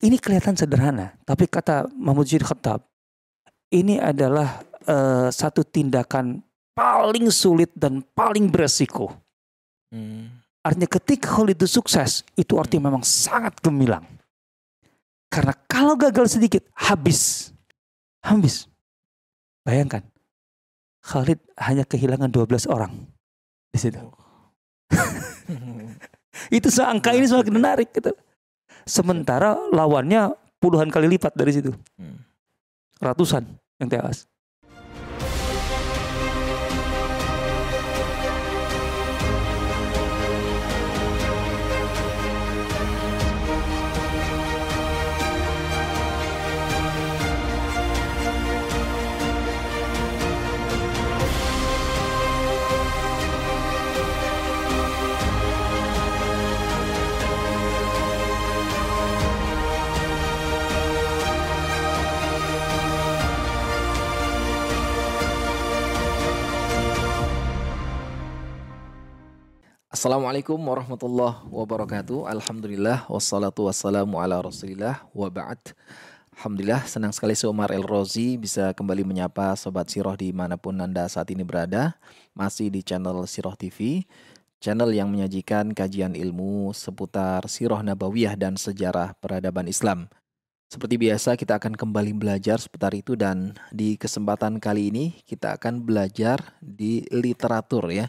[0.00, 2.80] ini kelihatan sederhana, tapi kata Mahmud Jid Khattab,
[3.68, 6.40] ini adalah uh, satu tindakan
[6.72, 9.12] paling sulit dan paling beresiko.
[9.92, 10.40] Hmm.
[10.60, 14.04] Artinya ketika Khalid itu sukses, itu artinya memang sangat gemilang.
[15.28, 17.52] Karena kalau gagal sedikit, habis.
[18.20, 18.68] Habis.
[19.64, 20.04] Bayangkan,
[21.00, 22.92] Khalid hanya kehilangan 12 orang
[23.72, 24.00] di situ.
[26.56, 28.12] itu seangka ini semakin menarik gitu.
[28.90, 31.70] Sementara lawannya puluhan kali lipat dari situ.
[31.94, 32.26] Hmm.
[32.98, 33.46] Ratusan
[33.78, 34.26] yang tewas.
[70.00, 72.24] Assalamualaikum warahmatullahi wabarakatuh.
[72.24, 75.76] Alhamdulillah wassalatu wassalamu ala Rasulillah wa ba'd.
[76.40, 81.04] Alhamdulillah senang sekali Umar El Rozi bisa kembali menyapa sobat Siroh di mana pun Anda
[81.04, 82.00] saat ini berada.
[82.32, 84.08] Masih di channel Siroh TV,
[84.56, 90.08] channel yang menyajikan kajian ilmu seputar Siroh Nabawiyah dan sejarah peradaban Islam.
[90.72, 95.84] Seperti biasa kita akan kembali belajar seputar itu dan di kesempatan kali ini kita akan
[95.84, 98.08] belajar di literatur ya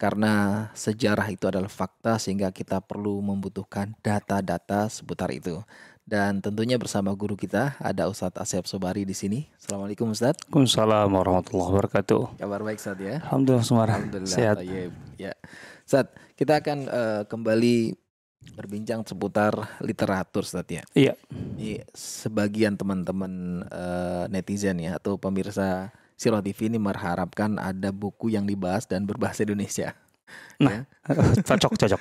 [0.00, 0.32] karena
[0.72, 5.60] sejarah itu adalah fakta sehingga kita perlu membutuhkan data-data seputar itu.
[6.08, 9.46] Dan tentunya bersama guru kita ada Ustadz Asep Sobari di sini.
[9.60, 10.48] Assalamualaikum Ustadz.
[10.48, 12.40] Waalaikumsalam warahmatullahi wabarakatuh.
[12.40, 13.16] Kabar baik Ustadz ya.
[13.28, 13.84] Alhamdulillah semua.
[13.86, 14.32] Alhamdulillah.
[14.32, 14.56] Sehat.
[15.20, 15.36] Ya.
[15.84, 17.94] Ustadz, kita akan uh, kembali
[18.56, 19.52] berbincang seputar
[19.84, 20.82] literatur Ustadz ya.
[20.96, 21.14] Iya.
[21.60, 28.44] Ini sebagian teman-teman uh, netizen ya atau pemirsa Siro TV ini mengharapkan ada buku yang
[28.44, 29.96] dibahas dan berbahasa Indonesia.
[30.60, 31.16] Nah, ya.
[31.48, 32.00] cocok cocok.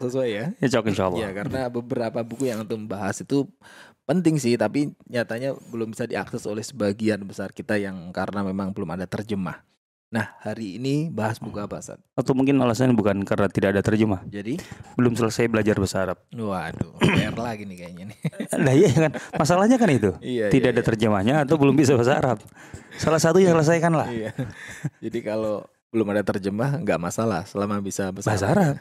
[0.00, 0.44] Sesuai ya?
[0.64, 1.20] Ya cocok insya Allah.
[1.20, 3.44] Ya karena beberapa buku yang untuk membahas itu
[4.08, 8.96] penting sih, tapi nyatanya belum bisa diakses oleh sebagian besar kita yang karena memang belum
[8.96, 9.60] ada terjemah.
[10.10, 12.02] Nah, hari ini bahas buku apa, Sat?
[12.18, 14.26] Atau mungkin alasannya bukan karena tidak ada terjemah.
[14.26, 14.58] Jadi?
[14.98, 16.18] Belum selesai belajar bahasa Arab.
[16.34, 18.18] Waduh, PR lagi nih kayaknya nih.
[18.66, 20.10] nah iya kan, masalahnya kan itu.
[20.18, 20.88] Iya, tidak iya, ada iya.
[20.90, 22.42] terjemahnya atau belum bisa bahasa Arab.
[22.98, 24.10] Salah satu yang selesaikan lah.
[24.10, 24.34] Iya.
[24.98, 25.62] Jadi kalau
[25.94, 28.74] belum ada terjemah nggak masalah selama bisa bahasa, bahasa Arab.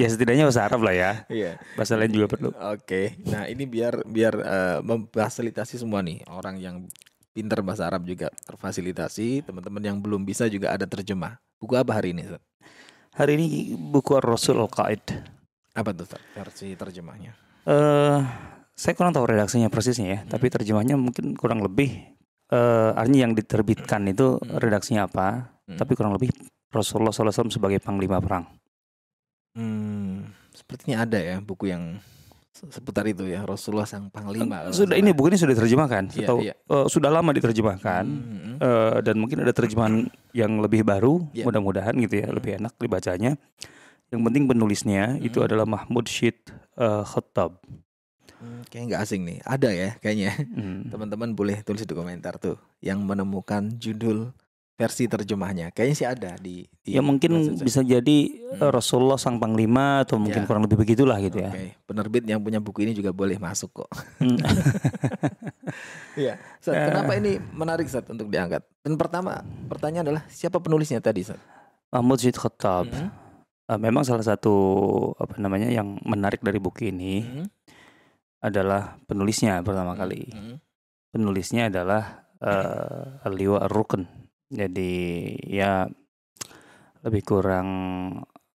[0.00, 1.12] ya setidaknya bahasa Arab lah ya.
[1.32, 1.56] Iya.
[1.80, 2.52] Bahasa lain juga perlu.
[2.76, 3.16] Oke.
[3.24, 6.76] Nah ini biar biar uh, memfasilitasi semua nih orang yang
[7.30, 9.46] pinter bahasa Arab juga terfasilitasi.
[9.46, 11.38] Teman-teman yang belum bisa juga ada terjemah.
[11.58, 12.26] Buku apa hari ini?
[12.26, 12.42] Ustaz?
[13.14, 15.02] Hari ini buku Rasul Al-Qaid.
[15.74, 17.34] Apa tuh Ustaz, versi terjemahnya?
[17.66, 18.22] Eh, uh,
[18.74, 20.30] saya kurang tahu redaksinya persisnya ya, hmm.
[20.32, 22.16] tapi terjemahnya mungkin kurang lebih
[22.48, 24.56] uh, artinya yang diterbitkan itu hmm.
[24.56, 25.76] redaksinya apa, hmm.
[25.76, 26.32] tapi kurang lebih
[26.72, 28.48] Rasulullah SAW sebagai panglima perang.
[29.58, 31.98] Hmm, sepertinya ada ya buku yang
[32.50, 34.68] seputar itu ya Rasulullah sang panglima.
[34.74, 36.54] Sudah ini buku ini sudah diterjemahkan iya, atau iya.
[36.66, 41.46] Uh, sudah lama diterjemahkan hmm, uh, dan mungkin ada terjemahan yang lebih baru yeah.
[41.46, 42.36] mudah-mudahan gitu ya hmm.
[42.36, 43.32] lebih enak dibacanya.
[44.10, 45.26] Yang penting penulisnya hmm.
[45.30, 46.42] itu adalah Mahmud Syed
[46.74, 47.62] uh, Khattab.
[48.40, 50.34] Hmm, kayak nggak asing nih, ada ya kayaknya.
[50.34, 50.90] Hmm.
[50.90, 54.34] Teman-teman boleh tulis di komentar tuh yang menemukan judul
[54.80, 55.76] versi terjemahnya.
[55.76, 58.64] Kayaknya sih ada di, di Ya mungkin bisa jadi hmm.
[58.64, 60.48] Eh, Rasulullah sang panglima atau mungkin ya.
[60.48, 61.76] kurang lebih begitulah gitu okay.
[61.76, 61.84] ya.
[61.84, 63.90] Penerbit yang punya buku ini juga boleh masuk kok.
[64.16, 64.40] Hmm.
[66.18, 66.34] Iya.
[66.58, 68.66] Sat, kenapa ini menarik Sat untuk diangkat?
[68.82, 69.38] Dan pertama,
[69.70, 71.38] pertanyaan adalah siapa penulisnya tadi Sat?
[71.94, 72.90] Mahmud Zid Khattab.
[72.90, 73.14] Hmm.
[73.70, 74.50] Uh, memang salah satu
[75.14, 77.46] apa namanya yang menarik dari buku ini hmm.
[78.42, 80.00] adalah penulisnya pertama hmm.
[80.02, 80.22] kali.
[80.34, 80.56] Hmm.
[81.14, 84.20] Penulisnya adalah uh, Aliwa Ar-Rukn
[84.50, 84.92] jadi
[85.46, 85.86] ya
[87.06, 87.68] lebih kurang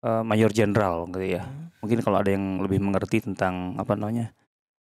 [0.03, 1.45] uh, mayor jenderal gitu ya.
[1.45, 1.71] Hmm.
[1.85, 4.33] Mungkin kalau ada yang lebih mengerti tentang apa namanya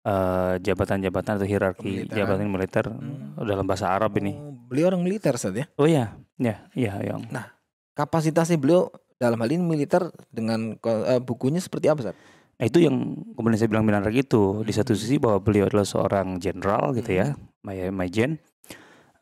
[0.06, 3.40] uh, jabatan-jabatan atau hierarki jabatan militer hmm.
[3.42, 4.36] dalam bahasa Arab ini.
[4.36, 5.64] Oh, beliau orang militer saja.
[5.64, 5.66] Ya?
[5.80, 7.26] Oh iya, ya, iya yang.
[7.32, 7.48] Nah,
[7.96, 12.16] kapasitasnya beliau dalam hal ini militer dengan uh, bukunya seperti apa, Sat?
[12.60, 14.60] Nah, itu yang kemudian saya bilang menarik itu.
[14.68, 17.88] Di satu sisi bahwa beliau adalah seorang jenderal gitu ya, hmm.
[17.96, 18.36] Majen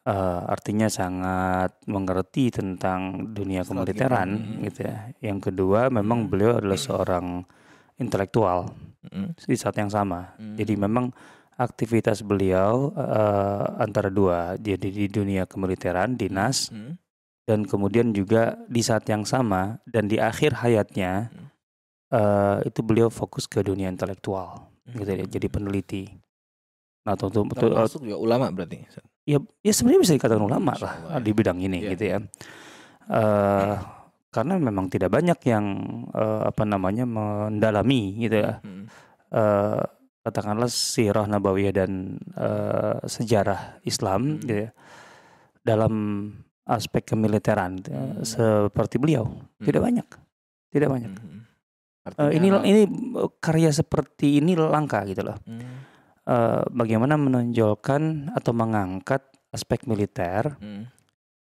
[0.08, 4.60] uh, artinya sangat mengerti tentang dunia kemiliteran hmm.
[4.72, 4.96] gitu ya.
[5.20, 6.30] Yang kedua memang hmm.
[6.32, 7.44] beliau adalah seorang
[8.00, 8.72] intelektual
[9.04, 9.36] hmm.
[9.44, 10.32] di saat yang sama.
[10.40, 10.56] Hmm.
[10.56, 11.12] Jadi memang
[11.58, 16.94] aktivitas beliau uh, antara dua, jadi di dunia kemiliteran, dinas hmm.
[17.44, 21.46] dan kemudian juga di saat yang sama dan di akhir hayatnya hmm.
[22.14, 24.70] uh, itu beliau fokus ke dunia intelektual.
[24.88, 26.08] gitu ya, jadi peneliti.
[27.04, 28.88] Nah, tentu betul masuk juga ulama berarti.
[29.28, 31.20] Ya, ya sebenarnya bisa dikatakan ulama lah ya.
[31.20, 31.90] di bidang ini yeah.
[31.92, 32.18] gitu ya.
[33.12, 33.76] Uh,
[34.32, 35.64] karena memang tidak banyak yang
[36.16, 38.64] uh, apa namanya mendalami gitu ya.
[38.64, 38.88] Hmm.
[39.28, 39.84] Uh,
[40.24, 44.48] katakanlah sirah nabawiyah dan uh, sejarah Islam hmm.
[44.48, 44.70] gitu ya.
[45.60, 45.92] Dalam
[46.64, 48.24] aspek kemiliteran hmm.
[48.24, 49.64] seperti beliau hmm.
[49.68, 50.08] tidak banyak.
[50.72, 51.12] Tidak banyak.
[51.12, 51.40] Hmm.
[52.16, 52.82] Uh, ini ini
[53.44, 55.36] karya seperti ini langka gitu loh.
[55.44, 55.87] Hmm.
[56.28, 60.84] Uh, bagaimana menonjolkan atau mengangkat aspek militer hmm.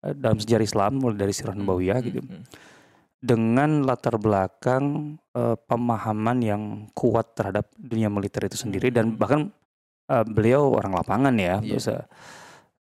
[0.05, 1.65] uh, dalam sejarah Islam mulai dari sirah hmm.
[1.65, 2.21] nabawiyah gitu.
[2.21, 2.29] hmm.
[2.29, 2.45] gitu
[3.25, 8.97] dengan latar belakang uh, pemahaman yang kuat terhadap dunia militer itu sendiri hmm.
[9.01, 9.49] dan bahkan
[10.13, 11.81] uh, beliau orang lapangan ya yeah.
[11.81, 12.05] bisa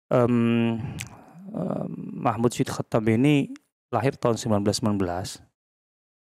[0.09, 0.81] um,
[1.53, 3.53] uh, Mahmud Syed Khattab ini
[3.93, 5.37] lahir tahun 1919 1919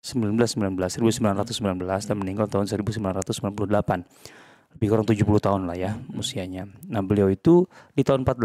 [0.05, 3.01] 1919 dan meninggal tahun 1998
[4.77, 6.21] lebih kurang 70 tahun lah ya hmm.
[6.21, 6.69] usianya.
[6.89, 8.37] Nah beliau itu di tahun 48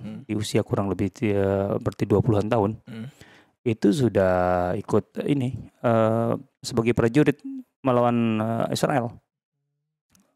[0.00, 0.20] hmm.
[0.26, 3.30] di usia kurang lebih uh, berarti 20-an tahun hmm
[3.60, 5.52] itu sudah ikut ini
[5.84, 6.32] uh,
[6.64, 7.36] sebagai prajurit
[7.84, 9.12] melawan uh, Israel.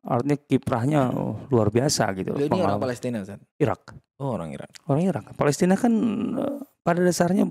[0.04, 2.36] Artinya kiprahnya oh, luar biasa gitu.
[2.36, 3.40] Ini orang Palestina, Zat?
[3.56, 3.96] Irak.
[4.20, 4.68] Oh, orang Irak.
[4.84, 5.32] Orang Irak.
[5.32, 5.92] Palestina kan
[6.36, 7.48] uh, pada dasarnya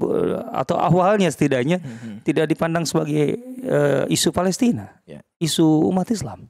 [0.54, 2.18] atau awalnya setidaknya hmm, hmm.
[2.22, 5.26] tidak dipandang sebagai uh, isu Palestina, yeah.
[5.42, 6.46] isu umat Islam.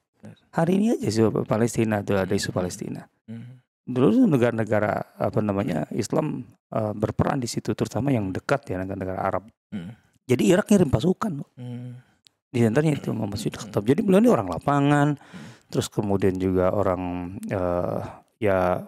[0.53, 2.57] Hari ini aja isu Palestina itu ada isu hmm, hmm.
[2.57, 3.01] Palestina.
[3.25, 9.19] Hmm dulu negara-negara apa namanya Islam uh, berperan di situ terutama yang dekat ya negara-negara
[9.19, 9.43] Arab.
[9.75, 9.91] Hmm.
[10.23, 11.43] Jadi Irak ngirim pasukan.
[11.59, 11.99] Hmm.
[12.47, 13.83] Di antaranya itu Muhammad Syed Khattab.
[13.83, 15.67] Jadi beliau ini orang lapangan, hmm.
[15.67, 18.87] terus kemudian juga orang uh, ya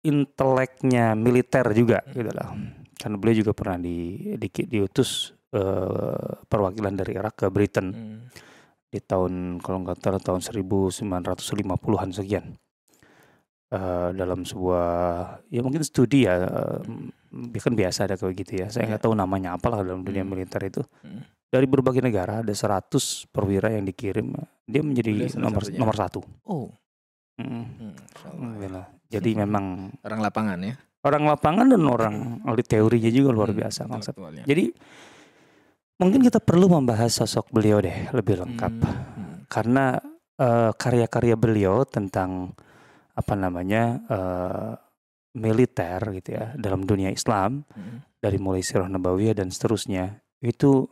[0.00, 2.12] inteleknya militer juga hmm.
[2.16, 2.48] gitu lah.
[2.96, 8.16] Karena beliau juga pernah di, di diutus uh, perwakilan dari Irak ke Britain hmm.
[8.90, 12.58] Di tahun kalau nggak salah tahun 1950-an sekian
[13.70, 14.86] uh, dalam sebuah
[15.48, 16.82] ya mungkin studi ya uh,
[17.62, 19.06] kan biasa ada kayak gitu ya saya nggak yeah.
[19.06, 20.30] tahu namanya apalah dalam dunia hmm.
[20.34, 21.50] militer itu hmm.
[21.54, 24.34] dari berbagai negara ada 100 perwira yang dikirim
[24.66, 25.78] dia menjadi nomor satunya.
[25.78, 26.20] nomor satu
[26.50, 26.74] oh
[27.38, 27.64] hmm.
[28.26, 29.38] Hmm, jadi hmm.
[29.46, 29.64] memang
[30.02, 30.74] orang lapangan ya
[31.06, 32.14] orang lapangan dan orang
[32.44, 33.58] ahli teorinya juga luar hmm.
[33.62, 34.74] biasa konsep jadi
[36.00, 38.88] mungkin kita perlu membahas sosok beliau deh lebih lengkap hmm.
[38.88, 39.36] Hmm.
[39.52, 40.00] karena
[40.40, 42.56] uh, karya-karya beliau tentang
[43.12, 44.72] apa namanya uh,
[45.36, 48.18] militer gitu ya dalam dunia Islam hmm.
[48.18, 50.88] dari mulai sirah nabawiyah dan seterusnya itu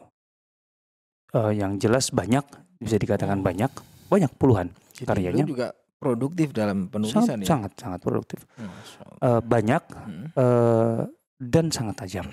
[1.32, 2.44] uh, yang jelas banyak
[2.78, 3.72] bisa dikatakan banyak
[4.12, 5.68] banyak puluhan Jadi karyanya juga
[5.98, 8.40] produktif dalam penulisan sangat, ya sangat sangat produktif
[9.24, 10.26] uh, banyak hmm.
[10.36, 11.02] uh,
[11.40, 12.28] dan sangat tajam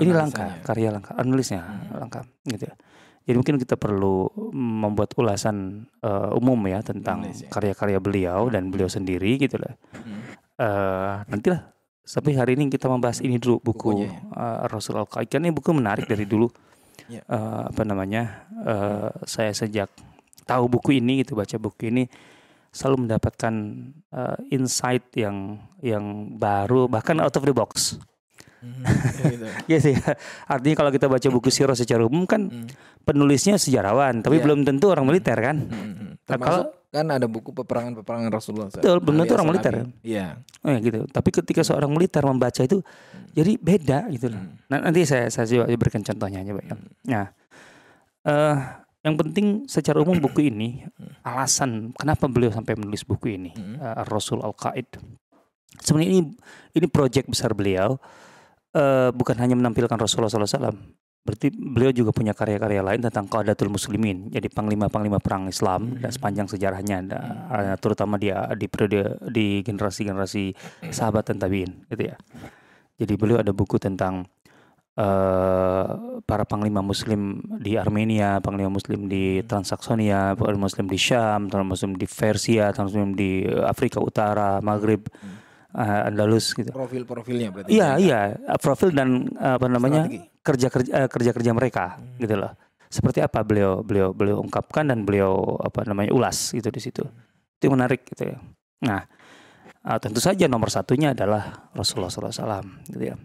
[0.00, 2.00] ini langka karya langka anulisnya hmm.
[2.00, 2.74] langka gitu ya
[3.22, 7.46] jadi mungkin kita perlu membuat ulasan uh, umum ya tentang ya.
[7.54, 9.78] karya-karya beliau dan beliau sendiri gitu lah.
[9.94, 10.20] Hmm.
[10.58, 11.70] Uh, nantilah
[12.02, 14.10] tapi hari ini kita membahas ini dulu buku ya.
[14.34, 15.06] uh, Rasul Al.
[15.06, 16.50] Ini buku menarik dari dulu.
[17.06, 17.22] Ya.
[17.30, 18.50] Uh, apa namanya?
[18.58, 19.86] Uh, saya sejak
[20.42, 22.10] tahu buku ini gitu baca buku ini
[22.74, 23.54] selalu mendapatkan
[24.10, 28.02] uh, insight yang yang baru bahkan out of the box.
[28.62, 28.86] Hmm,
[29.26, 29.46] gitu.
[29.74, 29.98] ya sih.
[30.46, 33.02] Artinya kalau kita baca buku sirah secara umum kan hmm.
[33.02, 34.44] penulisnya sejarawan, tapi yeah.
[34.46, 35.66] belum tentu orang militer kan.
[35.66, 36.14] Hmm.
[36.22, 38.68] Nah, kalau kan ada buku peperangan-peperangan Rasulullah.
[38.70, 39.74] Betul, belum tentu orang militer.
[40.06, 40.38] Iya.
[40.62, 41.00] Oh ya gitu.
[41.10, 43.34] Tapi ketika seorang militer membaca itu hmm.
[43.34, 44.38] jadi beda gitu loh.
[44.38, 44.54] Hmm.
[44.70, 46.64] Nah, nanti saya saya coba berikan contohnya aja, Pak.
[46.70, 46.88] Hmm.
[47.08, 47.26] Nah,
[48.28, 48.56] uh,
[49.02, 51.26] yang penting secara umum buku ini hmm.
[51.26, 53.82] alasan kenapa beliau sampai menulis buku ini hmm.
[53.82, 55.00] uh, Rasul Al Qaid.
[55.82, 56.20] Sebenarnya ini
[56.76, 57.98] ini proyek besar beliau
[58.76, 60.74] uh, bukan hanya menampilkan Rasulullah SAW.
[61.22, 66.02] Berarti beliau juga punya karya-karya lain tentang Qadatul Muslimin, jadi panglima-panglima perang Islam hmm.
[66.02, 67.78] dan sepanjang sejarahnya, hmm.
[67.78, 70.50] terutama dia di periode di generasi-generasi
[70.90, 72.18] sahabat dan tabiin, gitu ya.
[72.98, 74.26] Jadi beliau ada buku tentang
[74.98, 81.78] uh, para panglima Muslim di Armenia, panglima Muslim di Transaksonia, panglima Muslim di Syam, panglima
[81.78, 85.06] Muslim di Persia, panglima Muslim di Afrika Utara, Maghrib.
[85.06, 85.41] Hmm
[85.74, 86.70] uh, Andalus gitu.
[86.70, 87.70] Profil-profilnya berarti.
[87.72, 88.20] Iya, iya,
[88.60, 90.08] profil dan uh, apa namanya?
[90.42, 92.18] kerja-kerja uh, kerja-kerja mereka hmm.
[92.18, 92.52] gitu loh.
[92.92, 97.04] Seperti apa beliau beliau beliau ungkapkan dan beliau apa namanya ulas gitu di situ.
[97.56, 98.36] Itu menarik gitu ya.
[98.84, 99.00] Nah,
[99.86, 102.60] uh, tentu saja nomor satunya adalah Rasulullah SAW
[102.92, 103.16] gitu ya.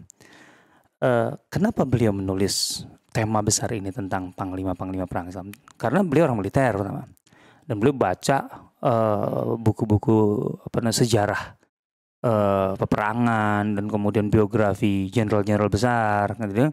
[0.98, 5.52] Uh, kenapa beliau menulis tema besar ini tentang panglima-panglima perang Islam?
[5.76, 7.04] Karena beliau orang militer pertama.
[7.68, 8.64] Dan beliau baca
[9.60, 11.57] buku-buku uh, apa namanya sejarah
[12.22, 16.70] uh, peperangan dan kemudian biografi jenderal-jenderal besar gitu ya.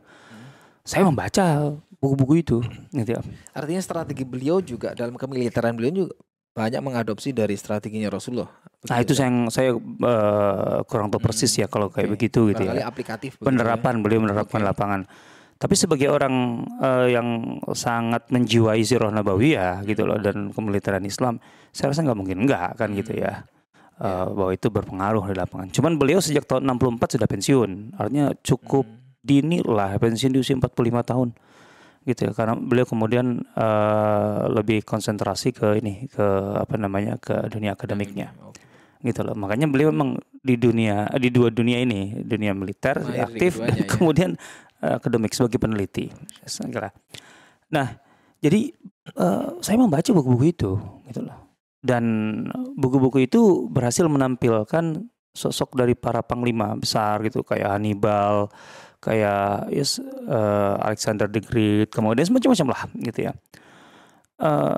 [0.86, 2.58] saya membaca buku-buku itu
[2.94, 3.22] gitu ya.
[3.58, 6.14] Artinya strategi beliau juga dalam kemiliteran beliau juga
[6.56, 8.48] banyak mengadopsi dari strateginya Rasulullah.
[8.80, 9.22] Begitu nah itu ya?
[9.28, 11.62] yang saya uh, kurang tahu persis hmm.
[11.66, 12.14] ya kalau kayak okay.
[12.16, 12.88] begitu gitu ya.
[12.88, 13.36] aplikatif.
[13.42, 14.02] Penerapan ya.
[14.02, 14.70] beliau menerapkan okay.
[14.72, 15.02] lapangan.
[15.56, 21.40] Tapi sebagai orang uh, yang sangat menjiwai sirah nabawiyah gitu loh dan kemiliteran Islam,
[21.72, 23.48] saya rasa nggak mungkin enggak kan gitu ya.
[23.96, 25.72] Uh, bahwa itu berpengaruh di lapangan.
[25.72, 27.96] Cuman beliau sejak tahun 64 sudah pensiun.
[27.96, 29.24] Artinya cukup hmm.
[29.24, 31.32] dini lah pensiun di usia 45 tahun.
[32.04, 36.28] Gitu ya karena beliau kemudian uh, lebih konsentrasi ke ini ke
[36.60, 38.36] apa namanya ke dunia akademiknya.
[39.00, 39.32] Gitu loh.
[39.32, 43.88] Makanya beliau memang di dunia di dua dunia ini dunia militer Mahir aktif dan ya.
[43.88, 44.36] kemudian
[44.84, 46.12] uh, akademik sebagai peneliti.
[47.72, 47.96] Nah
[48.44, 48.76] jadi
[49.16, 50.72] uh, saya membaca buku-buku itu
[51.08, 51.45] gitu loh
[51.86, 52.04] dan
[52.74, 58.50] buku-buku itu berhasil menampilkan sosok dari para panglima besar gitu kayak Hannibal
[59.06, 63.32] kayak yes, uh, Alexander the Great, kemudian macam-macam lah gitu ya.
[64.42, 64.74] Uh,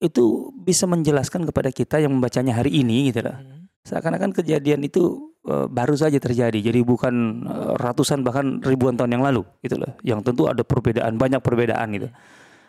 [0.00, 3.42] itu bisa menjelaskan kepada kita yang membacanya hari ini gitu lah.
[3.42, 3.66] Hmm.
[3.82, 9.24] Seakan-akan kejadian itu uh, baru saja terjadi, jadi bukan uh, ratusan bahkan ribuan tahun yang
[9.26, 9.98] lalu gitu loh.
[10.06, 12.06] Yang tentu ada perbedaan, banyak perbedaan gitu.
[12.06, 12.18] Hmm.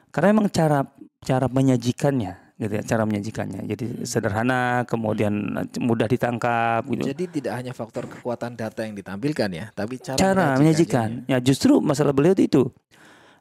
[0.09, 0.81] Karena memang cara
[1.21, 3.65] cara menyajikannya gitu ya cara menyajikannya.
[3.65, 5.33] Jadi sederhana, kemudian
[5.81, 7.09] mudah ditangkap gitu.
[7.09, 11.25] Jadi tidak hanya faktor kekuatan data yang ditampilkan ya, tapi cara, cara menyajikan.
[11.25, 12.69] Ya justru masalah beliau itu.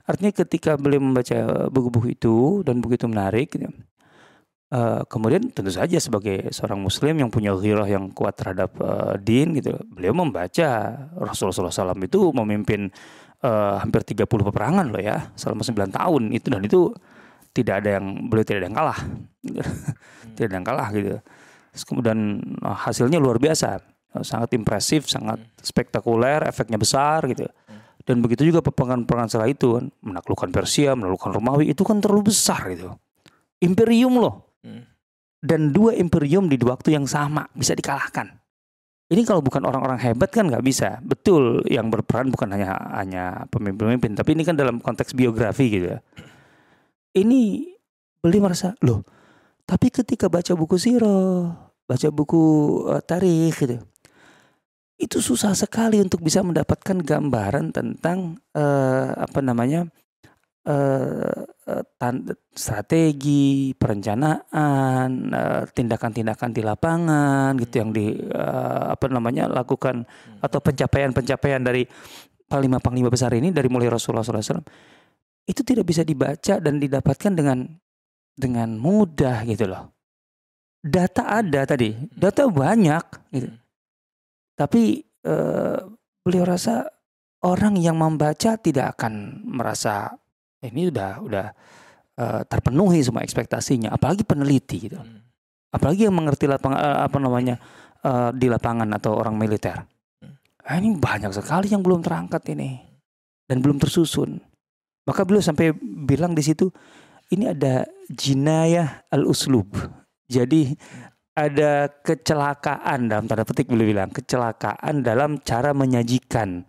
[0.08, 3.68] Artinya ketika beliau membaca buku-buku itu dan buku itu menarik gitu,
[4.70, 9.58] Uh, kemudian tentu saja sebagai seorang muslim yang punya ghirah yang kuat terhadap uh, din
[9.58, 12.86] gitu, beliau membaca Rasulullah SAW itu memimpin
[13.42, 16.80] uh, hampir 30 peperangan loh ya selama 9 tahun itu dan itu
[17.60, 19.00] tidak ada yang beliau tidak ada yang kalah.
[19.00, 20.34] Hmm.
[20.34, 21.08] tidak ada yang kalah gitu.
[21.70, 22.18] Terus kemudian
[22.60, 23.80] nah, hasilnya luar biasa.
[24.26, 25.62] Sangat impresif sangat hmm.
[25.62, 27.46] spektakuler efeknya besar gitu.
[27.46, 27.78] Hmm.
[28.00, 32.66] dan begitu juga peperangan-peperangan setelah itu kan menaklukkan Persia menaklukkan Romawi itu kan terlalu besar
[32.72, 32.96] gitu.
[33.60, 34.50] Imperium loh.
[35.40, 38.28] Dan dua imperium di waktu yang sama bisa dikalahkan.
[39.08, 41.00] Ini kalau bukan orang-orang hebat kan nggak bisa.
[41.00, 45.98] Betul, yang berperan bukan hanya hanya pemimpin-pemimpin, tapi ini kan dalam konteks biografi gitu ya
[47.16, 47.72] ini
[48.20, 49.02] beli merasa loh
[49.64, 51.50] tapi ketika baca buku siro
[51.90, 52.42] baca buku
[52.86, 53.82] uh, tarikh gitu.
[55.00, 59.90] Itu susah sekali untuk bisa mendapatkan gambaran tentang uh, apa namanya
[60.70, 61.42] uh,
[62.52, 65.30] strategi perencanaan
[65.70, 70.02] tindakan-tindakan di lapangan gitu yang di uh, apa namanya lakukan
[70.42, 71.86] atau pencapaian-pencapaian dari
[72.50, 74.89] panglima-panglima besar ini dari mulai Rasulullah SAW
[75.50, 77.66] itu tidak bisa dibaca dan didapatkan dengan
[78.38, 79.90] dengan mudah gitu loh.
[80.80, 82.16] Data ada tadi, hmm.
[82.16, 83.04] data banyak
[83.34, 83.50] gitu.
[83.50, 83.58] Hmm.
[84.56, 85.78] Tapi eh,
[86.22, 86.86] beliau rasa
[87.44, 90.14] orang yang membaca tidak akan merasa
[90.62, 91.46] eh, ini udah udah
[92.16, 94.96] eh, terpenuhi semua ekspektasinya, apalagi peneliti gitu.
[94.96, 95.20] Hmm.
[95.74, 97.56] Apalagi yang mengerti lapangan eh, apa namanya
[98.00, 99.76] eh, di lapangan atau orang militer.
[100.64, 102.78] Ah, ini banyak sekali yang belum terangkat ini
[103.50, 104.38] dan belum tersusun.
[105.08, 106.68] Maka beliau sampai bilang di situ
[107.30, 109.70] ini ada jinayah al-uslub.
[110.30, 110.74] Jadi
[111.34, 116.66] ada kecelakaan dalam tanda petik beliau bilang kecelakaan dalam cara menyajikan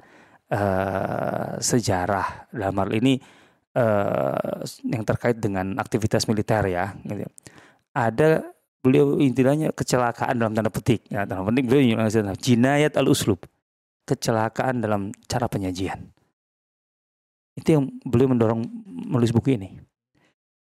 [0.53, 3.19] uh, sejarah dalam hal ini
[3.75, 6.93] uh, yang terkait dengan aktivitas militer ya.
[7.03, 7.25] Gitu.
[7.91, 8.45] Ada
[8.81, 12.07] beliau intinya kecelakaan dalam tanda petik ya dalam penting beliau
[12.37, 13.45] jinayat al-uslub
[14.05, 16.20] kecelakaan dalam cara penyajian.
[17.61, 18.65] Itu yang beliau mendorong
[19.13, 19.77] menulis buku ini.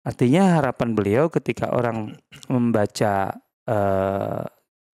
[0.06, 2.14] Artinya harapan beliau ketika orang
[2.46, 3.34] membaca
[3.66, 4.46] uh,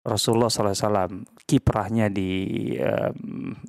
[0.04, 2.28] Rasulullah SAW kiprahnya di
[2.76, 3.08] uh,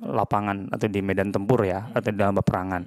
[0.04, 2.84] lapangan atau di medan tempur ya atau dalam peperangan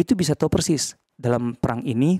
[0.00, 2.16] itu bisa tahu persis dalam perang ini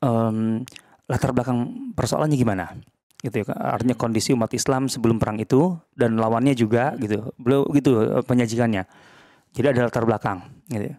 [0.00, 0.64] um,
[1.04, 2.72] latar belakang persoalannya gimana
[3.20, 3.52] gitu ya.
[3.52, 7.34] Artinya kondisi umat Islam sebelum perang itu dan lawannya juga gitu.
[7.36, 8.86] Beliau gitu eh, penyajikannya
[9.52, 10.92] jadi ada latar belakang gitu.
[10.92, 10.96] Ya.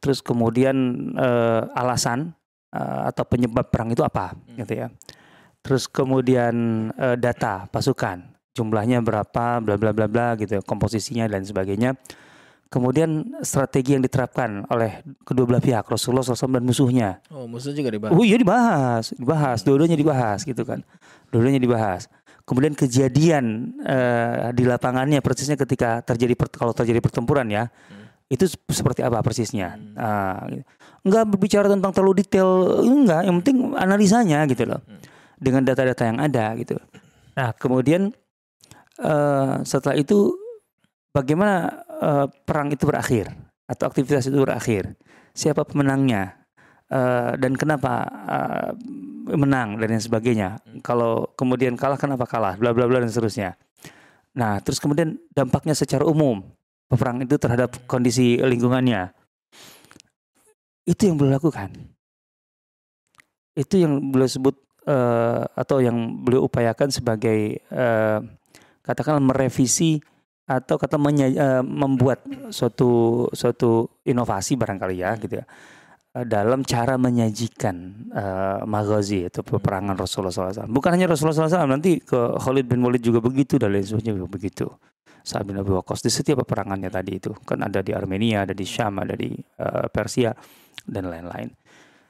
[0.00, 0.76] Terus kemudian
[1.16, 2.32] uh, alasan
[2.72, 4.56] uh, atau penyebab perang itu apa hmm.
[4.64, 4.86] gitu ya.
[5.60, 6.54] Terus kemudian
[6.96, 8.24] uh, data pasukan,
[8.56, 12.00] jumlahnya berapa, bla bla bla bla gitu, ya, komposisinya dan sebagainya.
[12.70, 17.18] Kemudian strategi yang diterapkan oleh kedua belah pihak Rasulullah SAW dan musuhnya.
[17.28, 18.14] Oh musuh juga dibahas.
[18.14, 20.80] Oh iya dibahas, dibahas, dua-duanya dibahas gitu kan,
[21.34, 22.06] dua-duanya dibahas.
[22.50, 27.98] Kemudian kejadian uh, di lapangannya persisnya ketika terjadi kalau terjadi pertempuran ya, hmm
[28.30, 29.74] itu seperti apa persisnya.
[29.74, 29.94] Hmm.
[29.98, 30.62] Uh,
[31.02, 33.26] enggak berbicara tentang terlalu detail, enggak.
[33.26, 35.02] Yang penting analisanya gitu loh, hmm.
[35.34, 36.78] dengan data-data yang ada gitu.
[37.34, 38.14] Nah kemudian
[39.02, 40.30] uh, setelah itu
[41.10, 43.34] bagaimana uh, perang itu berakhir?
[43.70, 44.98] atau aktivitas itu berakhir.
[45.30, 46.34] Siapa pemenangnya
[46.90, 48.70] uh, dan kenapa uh,
[49.34, 50.58] menang dan lain sebagainya.
[50.82, 53.54] Kalau kemudian kalah kenapa kalah, bla bla bla dan seterusnya.
[54.34, 56.42] Nah, terus kemudian dampaknya secara umum
[56.86, 59.10] peperang itu terhadap kondisi lingkungannya.
[60.86, 61.70] Itu yang beliau lakukan.
[63.54, 64.54] Itu yang beliau sebut
[64.86, 68.22] uh, atau yang beliau upayakan sebagai uh,
[68.82, 70.02] katakanlah merevisi
[70.50, 75.46] atau kata uh, membuat suatu suatu inovasi barangkali ya gitu ya
[76.10, 80.66] dalam cara menyajikan uh, maghazi itu peperangan Rasulullah SAW.
[80.66, 84.30] Bukan hanya Rasulullah SAW, nanti ke Khalid bin Walid juga begitu dan lain sebagainya juga
[84.30, 84.66] begitu.
[85.20, 88.66] Sa'ad bin Abi Waqqas di setiap peperangannya tadi itu kan ada di Armenia, ada di
[88.66, 90.34] Syam, ada di uh, Persia
[90.82, 91.52] dan lain-lain.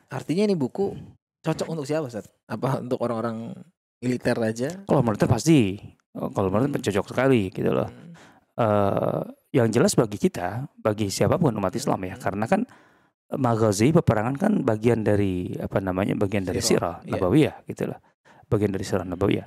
[0.08, 0.96] Artinya ini buku
[1.44, 2.30] cocok untuk siapa, Ustaz?
[2.48, 3.52] Apa untuk orang-orang
[4.00, 4.68] militer aja?
[4.88, 5.76] Kalau militer pasti.
[6.10, 7.90] Kalau militer cocok sekali gitu loh.
[7.90, 8.10] Hmm
[8.60, 12.62] uh, yang jelas bagi kita, bagi siapa pun umat Islam ya, karena kan
[13.38, 17.14] maghazi peperangan kan bagian dari apa namanya bagian dari sirah yeah.
[17.14, 17.98] nabawiyah gitu lah
[18.50, 19.46] bagian dari sirah nabawiyah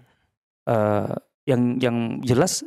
[0.72, 1.12] uh,
[1.44, 2.64] yang yang jelas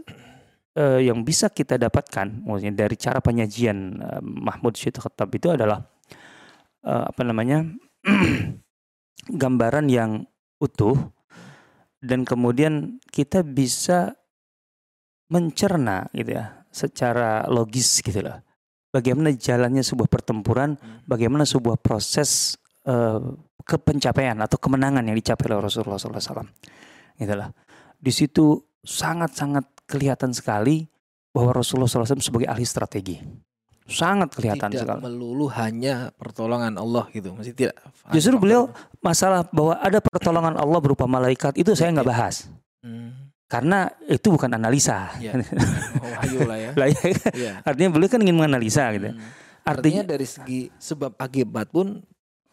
[0.76, 5.80] uh, yang bisa kita dapatkan maksudnya dari cara penyajian uh, Mahmud Syed Khattab itu adalah
[6.84, 7.64] uh, apa namanya
[9.42, 10.28] gambaran yang
[10.60, 10.96] utuh
[12.04, 14.14] dan kemudian kita bisa
[15.26, 18.45] mencerna gitu ya secara logis gitu loh.
[18.96, 22.56] Bagaimana jalannya sebuah pertempuran, bagaimana sebuah proses
[22.88, 23.20] uh,
[23.60, 26.48] kepencapaian atau kemenangan yang dicapai oleh Rasulullah SAW.
[27.20, 27.52] Gitu lah.
[28.00, 30.88] Di situ sangat-sangat kelihatan sekali
[31.28, 33.20] bahwa Rasulullah SAW sebagai ahli strategi.
[33.84, 35.00] Sangat kelihatan tidak sekali.
[35.04, 37.76] melulu hanya pertolongan Allah gitu, masih tidak.
[38.10, 42.48] Justru beliau masalah bahwa ada pertolongan Allah berupa malaikat itu saya nggak bahas.
[42.80, 45.14] Hmm karena itu bukan analisa.
[45.22, 45.34] Ya.
[46.06, 46.70] Oh, ayo lah ya.
[46.74, 47.02] lah, ya.
[47.34, 47.52] ya.
[47.66, 49.10] Artinya beliau kan ingin menganalisa gitu.
[49.10, 49.18] Hmm.
[49.66, 51.98] Artinya, Artinya dari segi sebab akibat pun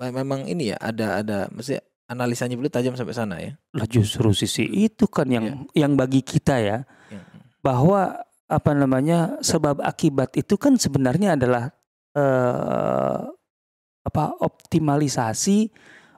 [0.01, 1.77] memang ini ya ada ada mesti
[2.09, 3.53] analisanya beliau tajam sampai sana ya.
[3.77, 5.85] Lah justru sisi itu kan yang ya.
[5.85, 6.77] yang bagi kita ya,
[7.09, 7.21] ya
[7.63, 8.19] bahwa
[8.51, 11.71] apa namanya sebab akibat itu kan sebenarnya adalah
[12.13, 13.19] eh,
[14.03, 15.71] apa optimalisasi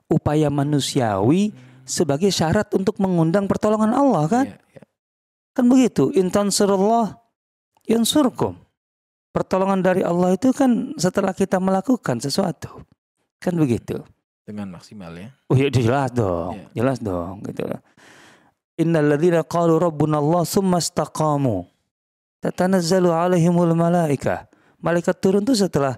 [0.09, 1.64] upaya manusiawi hmm.
[1.85, 4.45] Sebagai syarat untuk mengundang pertolongan Allah kan.
[4.49, 4.83] Ya
[5.55, 6.11] Kan begitu.
[6.11, 7.15] Intan surullah
[7.87, 8.59] yansurkum.
[9.31, 12.83] Pertolongan dari Allah itu kan setelah kita melakukan sesuatu.
[13.39, 14.03] Kan begitu.
[14.43, 15.31] Dengan maksimal ya.
[15.47, 16.59] Oh ya jelas dong.
[16.59, 16.83] Yeah.
[16.83, 17.63] Jelas dong gitu.
[18.75, 21.63] Innal ladzina qalu rabbuna Allah tsumma istaqamu
[22.43, 24.51] tatanazzalu alaihimul malaika.
[24.83, 25.95] Malaikat turun tuh setelah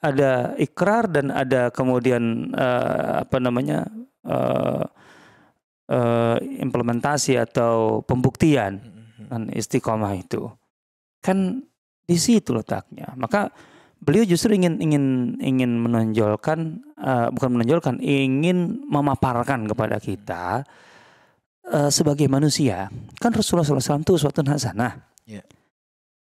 [0.00, 3.84] ada ikrar dan ada kemudian uh, apa namanya
[4.24, 4.86] uh,
[5.90, 8.80] uh, implementasi atau pembuktian
[9.26, 10.48] kan istiqomah itu
[11.20, 11.60] kan
[12.06, 13.52] di situ letaknya maka
[14.00, 20.64] beliau justru ingin ingin ingin menonjolkan uh, bukan menonjolkan ingin memaparkan kepada kita
[21.68, 22.88] uh, sebagai manusia
[23.20, 24.96] kan Rasulullah SAW itu suatu hasanah
[25.28, 25.44] yeah.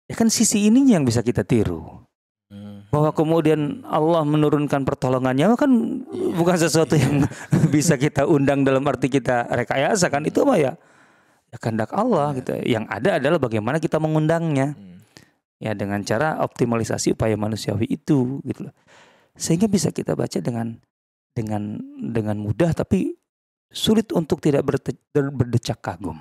[0.10, 2.09] ya kan sisi ini yang bisa kita tiru.
[2.89, 5.71] Bahwa kemudian Allah menurunkan pertolongannya kan
[6.10, 6.34] yeah.
[6.34, 7.21] bukan sesuatu yang
[7.73, 10.73] bisa kita undang dalam arti kita rekayasa kan itu apa ya
[11.49, 12.54] ya kehendak Allah gitu.
[12.65, 14.73] Yang ada adalah bagaimana kita mengundangnya.
[14.73, 15.02] Hmm.
[15.60, 18.75] Ya dengan cara optimalisasi upaya manusiawi itu gitu loh.
[19.36, 20.80] Sehingga bisa kita baca dengan
[21.36, 23.12] dengan dengan mudah tapi
[23.67, 24.63] sulit untuk tidak
[25.13, 26.15] berdecak kagum.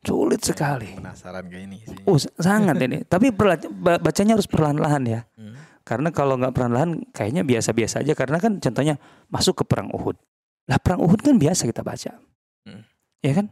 [0.00, 0.96] Sulit sekali.
[0.96, 1.96] Penasaran kayak ini sih.
[2.08, 3.04] Oh, sangat ini.
[3.12, 3.28] Tapi
[4.00, 5.20] bacanya harus perlahan-lahan ya.
[5.36, 5.56] Hmm.
[5.84, 8.96] Karena kalau nggak perlahan-lahan kayaknya biasa-biasa aja karena kan contohnya
[9.28, 10.16] masuk ke perang Uhud.
[10.70, 12.16] Lah perang Uhud kan biasa kita baca.
[12.64, 12.82] Hmm.
[13.20, 13.46] Ya kan?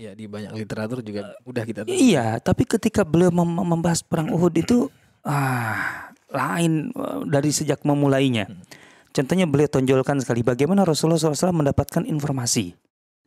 [0.00, 1.92] Iya di banyak literatur juga udah kita tahu.
[1.92, 4.88] Iya, tapi ketika beliau mem membahas perang Uhud itu
[5.24, 8.48] ah lain eh, dari sejak memulainya.
[8.48, 8.64] Hmm.
[9.10, 12.78] Contohnya beliau tonjolkan sekali bagaimana Rasulullah SAW mendapatkan informasi,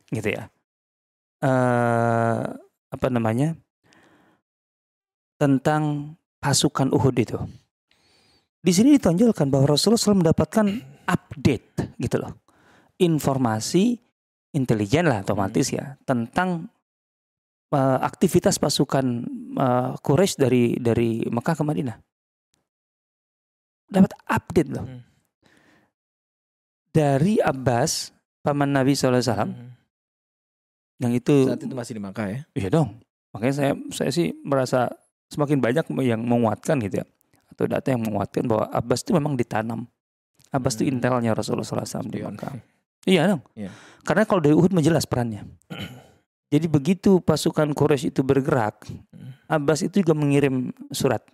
[0.08, 0.48] gitu ya.
[1.44, 2.56] Uh,
[2.88, 3.52] apa namanya
[5.36, 7.36] tentang pasukan Uhud itu.
[8.64, 10.66] Di sini ditonjolkan bahwa Rasulullah SAW mendapatkan
[11.04, 12.32] update, gitu loh,
[12.96, 14.00] informasi
[14.54, 16.70] intelijen lah otomatis ya tentang
[17.74, 19.26] uh, aktivitas pasukan
[19.58, 21.96] uh, Quraisy dari dari Mekah ke Madinah.
[23.90, 24.86] Dapat update loh.
[24.86, 25.02] Hmm.
[26.94, 28.14] Dari Abbas
[28.46, 29.73] paman Nabi SAW hmm.
[31.02, 32.40] Yang itu saat itu masih di Mekah ya?
[32.54, 32.88] Iya dong.
[33.34, 34.90] Makanya saya saya sih merasa
[35.30, 37.06] semakin banyak yang menguatkan gitu ya
[37.50, 39.86] atau data yang menguatkan bahwa Abbas itu memang ditanam.
[40.54, 40.92] Abbas itu hmm.
[40.98, 42.54] intelnya Rasulullah SAW di Mekah.
[43.04, 43.42] Iya dong.
[43.58, 43.70] Iya.
[44.06, 45.46] Karena kalau dari Uhud menjelas perannya.
[46.54, 48.86] Jadi begitu pasukan Quraisy itu bergerak,
[49.50, 51.26] Abbas itu juga mengirim surat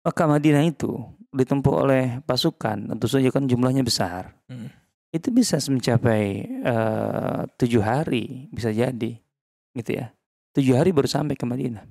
[0.00, 0.98] Mekah Madinah itu
[1.30, 4.34] ditempuh oleh pasukan, tentu saja kan jumlahnya besar.
[4.48, 4.72] Hmm.
[5.10, 9.18] Itu bisa mencapai uh, tujuh hari, bisa jadi,
[9.74, 10.14] gitu ya.
[10.54, 11.82] Tujuh hari baru sampai ke Madinah.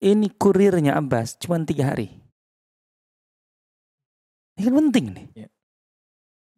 [0.00, 2.10] Ini kurirnya Abbas cuma tiga hari.
[4.58, 5.26] Ini kan penting nih.
[5.46, 5.48] Ya.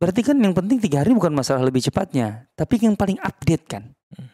[0.02, 3.94] Berarti kan yang penting tiga hari bukan masalah lebih cepatnya, tapi yang paling update kan,
[4.10, 4.28] hmm.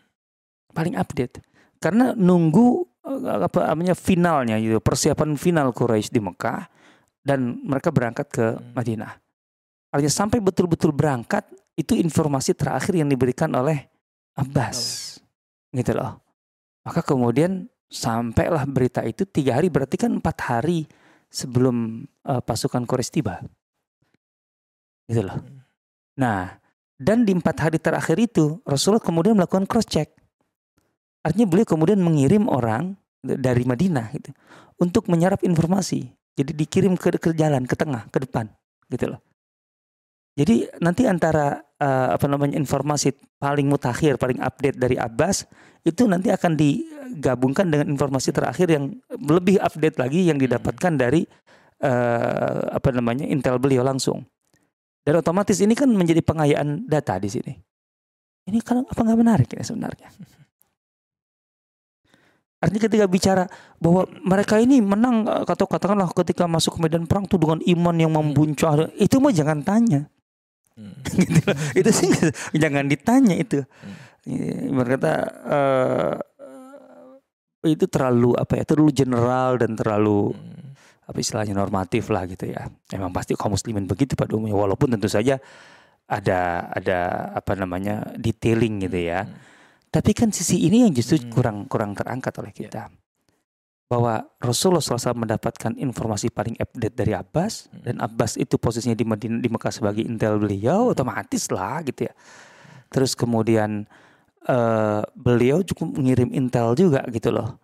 [0.72, 1.44] paling update.
[1.76, 6.64] Karena nunggu eh, apa namanya finalnya gitu, persiapan final Quraisy di Mekah
[7.20, 8.72] dan mereka berangkat ke hmm.
[8.72, 9.12] Madinah.
[9.88, 11.48] Artinya sampai betul-betul berangkat
[11.78, 13.88] itu informasi terakhir yang diberikan oleh
[14.36, 15.18] Abbas,
[15.72, 16.20] gitu loh.
[16.84, 20.84] Maka kemudian sampailah berita itu tiga hari berarti kan empat hari
[21.32, 23.40] sebelum uh, pasukan Quraisy tiba.
[25.08, 25.40] Gitu loh.
[25.40, 25.64] Hmm.
[26.18, 26.58] nah
[26.98, 30.12] dan di empat hari terakhir itu Rasulullah kemudian melakukan cross check
[31.22, 34.34] artinya beliau kemudian mengirim orang dari Madinah gitu
[34.82, 36.10] untuk menyerap informasi.
[36.34, 38.50] Jadi dikirim ke, ke jalan ke tengah ke depan
[38.90, 39.27] gitu loh
[40.38, 43.10] jadi nanti antara uh, apa namanya informasi
[43.42, 45.42] paling mutakhir, paling update dari Abbas
[45.82, 51.02] itu nanti akan digabungkan dengan informasi terakhir yang lebih update lagi yang didapatkan hmm.
[51.02, 51.26] dari
[51.82, 54.22] uh, apa namanya intel beliau langsung.
[55.02, 57.52] Dan otomatis ini kan menjadi pengayaan data di sini.
[58.46, 60.06] Ini kan apa nggak menarik ya sebenarnya?
[62.62, 63.44] Artinya ketika bicara
[63.82, 68.14] bahwa mereka ini menang atau katakanlah ketika masuk ke medan perang tuh dengan iman yang
[68.14, 70.10] membuncah itu mah jangan tanya
[70.78, 70.94] Hmm.
[71.26, 71.50] gitu
[71.82, 72.08] itu sih
[72.54, 73.66] jangan ditanya itu.
[73.66, 74.78] Hmm.
[74.78, 75.12] Berkata
[75.50, 76.14] uh,
[77.66, 78.64] itu terlalu apa ya?
[78.64, 81.10] Terlalu general dan terlalu hmm.
[81.10, 82.70] apa istilahnya normatif lah gitu ya.
[82.94, 85.42] Emang pasti kaum muslimin begitu pada umumnya walaupun tentu saja
[86.08, 89.26] ada ada apa namanya detailing gitu ya.
[89.26, 89.34] Hmm.
[89.90, 91.30] Tapi kan sisi ini yang justru hmm.
[91.34, 92.86] kurang kurang terangkat oleh kita.
[92.86, 93.07] Yeah
[93.88, 97.82] bahwa Rasulullah SAW mendapatkan informasi paling update dari Abbas hmm.
[97.88, 100.92] dan Abbas itu posisinya di Madinah di Mekah sebagai intel beliau hmm.
[100.92, 102.12] otomatis lah gitu ya.
[102.92, 103.88] Terus kemudian
[104.44, 107.56] uh, beliau cukup mengirim intel juga gitu loh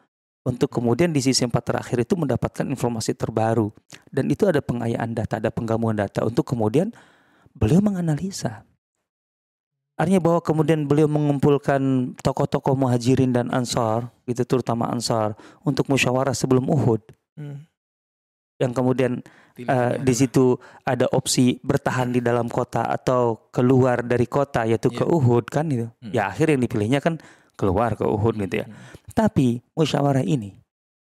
[0.45, 3.73] untuk kemudian di sisi empat terakhir itu mendapatkan informasi terbaru
[4.13, 6.93] dan itu ada pengayaan data, ada penggabungan data untuk kemudian
[7.57, 8.65] beliau menganalisa
[9.95, 16.67] Artinya bahwa kemudian beliau mengumpulkan tokoh-tokoh muhajirin dan ansar, gitu terutama ansar, untuk musyawarah sebelum
[16.67, 16.99] Uhud.
[17.39, 17.63] Hmm.
[18.59, 19.13] Yang kemudian
[19.71, 24.99] uh, di situ ada opsi bertahan di dalam kota atau keluar dari kota, yaitu yeah.
[24.99, 25.15] ke iya.
[25.15, 25.87] Uhud kan itu.
[25.87, 26.11] Hmm.
[26.11, 27.23] Ya akhir yang dipilihnya kan
[27.55, 28.67] keluar ke Uhud gitu ya.
[28.67, 28.75] Hmm.
[29.15, 30.59] Tapi musyawarah ini,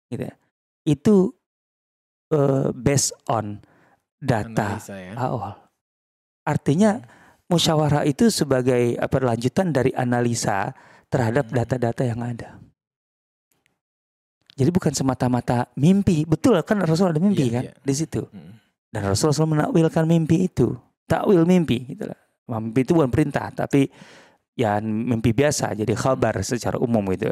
[0.09, 0.33] gitu ya,
[0.89, 1.15] itu
[2.33, 3.61] uh, based on
[4.17, 5.13] data ya.
[5.13, 5.61] awal.
[6.41, 7.17] Artinya hmm
[7.49, 10.71] musyawarah itu sebagai apa lanjutan dari analisa
[11.09, 11.55] terhadap hmm.
[11.57, 12.61] data-data yang ada.
[14.53, 17.75] Jadi bukan semata-mata mimpi, betul kan Rasul ada mimpi yeah, kan yeah.
[17.81, 18.21] di situ.
[18.29, 18.61] Hmm.
[18.93, 20.77] Dan Rasul selalu menakwilkan mimpi itu,
[21.09, 22.19] takwil mimpi gitu lah.
[22.59, 23.89] Mimpi itu bukan perintah, tapi
[24.57, 27.29] ya mimpi biasa, jadi khabar secara umum itu.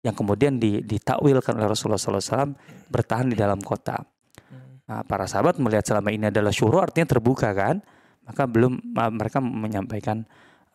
[0.00, 2.56] Yang kemudian ditakwilkan oleh Rasulullah SAW
[2.88, 4.00] bertahan di dalam kota.
[4.48, 4.80] Hmm.
[4.88, 7.84] Nah, para sahabat melihat selama ini adalah syuruh artinya terbuka kan
[8.30, 10.22] maka belum mereka menyampaikan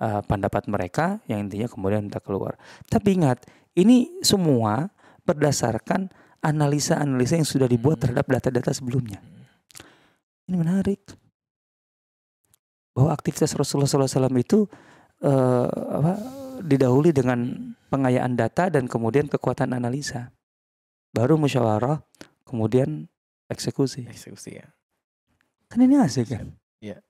[0.03, 2.59] uh, pendapat mereka yang intinya kemudian kita keluar.
[2.91, 3.47] Tapi ingat,
[3.79, 4.91] ini semua
[5.23, 6.11] berdasarkan
[6.43, 8.03] analisa-analisa yang sudah dibuat hmm.
[8.03, 9.23] terhadap data-data sebelumnya.
[10.51, 11.01] Ini menarik.
[12.91, 14.67] Bahwa aktivitas Rasulullah SAW itu
[15.23, 16.13] uh, apa,
[16.59, 20.35] didahului dengan pengayaan data dan kemudian kekuatan analisa.
[21.15, 22.03] Baru musyawarah,
[22.43, 23.07] kemudian
[23.47, 24.07] eksekusi.
[24.11, 24.67] Eksekusi ya.
[25.71, 26.55] Kan ini asik kan?
[26.79, 27.01] Iya.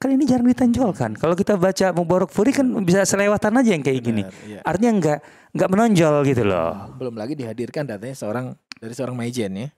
[0.00, 1.14] Kan ini jarang ditonjolkan.
[1.14, 4.22] Kalau kita baca Mubarak Furi kan bisa selewatan aja yang kayak Benar, gini.
[4.48, 4.60] Iya.
[4.64, 5.18] Artinya nggak
[5.52, 6.70] nggak menonjol gitu loh.
[6.96, 9.68] Belum lagi dihadirkan datanya seorang dari seorang Maijen ya.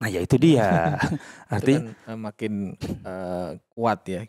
[0.00, 0.98] Nah ya itu dia.
[1.54, 2.52] Artinya kan, uh, makin
[3.04, 4.22] uh, kuat ya.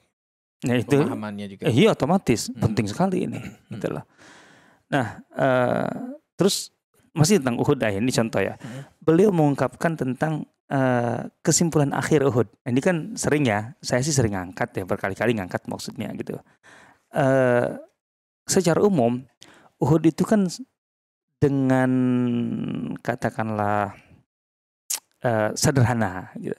[0.68, 1.64] Nah itu pemahamannya juga.
[1.68, 2.62] Eh, iya otomatis hmm.
[2.62, 3.40] penting sekali ini.
[3.40, 3.76] Hmm.
[3.76, 4.04] Gitu loh.
[4.88, 6.72] Nah uh, terus
[7.12, 8.56] masih tentang Uhud ini contoh ya.
[8.56, 8.88] Hmm.
[9.04, 12.48] Beliau mengungkapkan tentang uh, kesimpulan akhir Uhud.
[12.64, 16.40] Ini kan sering ya, saya sih sering ngangkat ya berkali-kali ngangkat maksudnya gitu.
[17.12, 17.76] Uh,
[18.48, 19.22] secara umum
[19.84, 20.48] Uhud itu kan
[21.42, 21.92] dengan
[23.02, 23.98] katakanlah
[25.26, 26.56] uh, sederhana, gitu.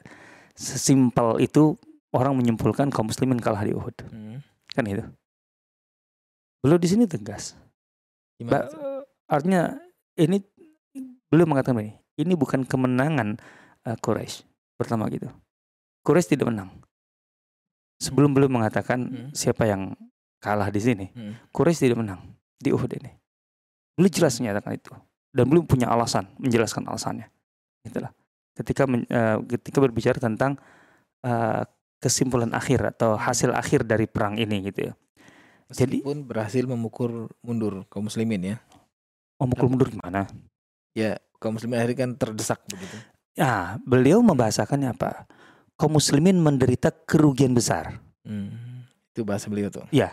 [0.58, 1.78] sesimpel itu
[2.12, 4.42] orang menyimpulkan kaum muslimin kalah di Uhud, hmm.
[4.74, 5.06] kan itu.
[6.60, 7.54] Belum di sini tegas.
[8.42, 8.66] Ba
[9.30, 9.78] artinya
[10.18, 10.42] ini
[11.30, 13.38] belum mengatakan ini, ini bukan kemenangan
[13.86, 14.46] uh, Quraisy
[14.78, 15.30] pertama gitu.
[16.02, 16.70] Quraisy tidak menang.
[18.02, 19.30] Sebelum belum mengatakan hmm.
[19.30, 19.94] siapa yang
[20.42, 21.54] kalah di sini, hmm.
[21.54, 22.20] Quraisy tidak menang
[22.58, 23.10] di Uhud ini.
[23.94, 24.92] Belum jelas menyatakan itu
[25.32, 27.28] dan belum punya alasan menjelaskan alasannya.
[27.82, 28.12] Itulah.
[28.52, 30.60] ketika men, uh, ketika berbicara tentang
[31.24, 31.64] uh,
[32.02, 33.22] kesimpulan akhir atau hmm.
[33.24, 34.94] hasil akhir dari perang ini gitu ya.
[35.72, 38.56] Jadi pun berhasil memukul mundur kaum muslimin ya.
[39.40, 40.28] Memukul mundur gimana?
[40.92, 42.92] Ya, kaum muslimin akhirnya kan terdesak begitu.
[43.32, 45.24] Ya, beliau membahasakannya apa?
[45.80, 47.96] Kaum muslimin menderita kerugian besar.
[48.22, 49.88] Hmm, itu bahasa beliau tuh.
[49.88, 50.12] Ya,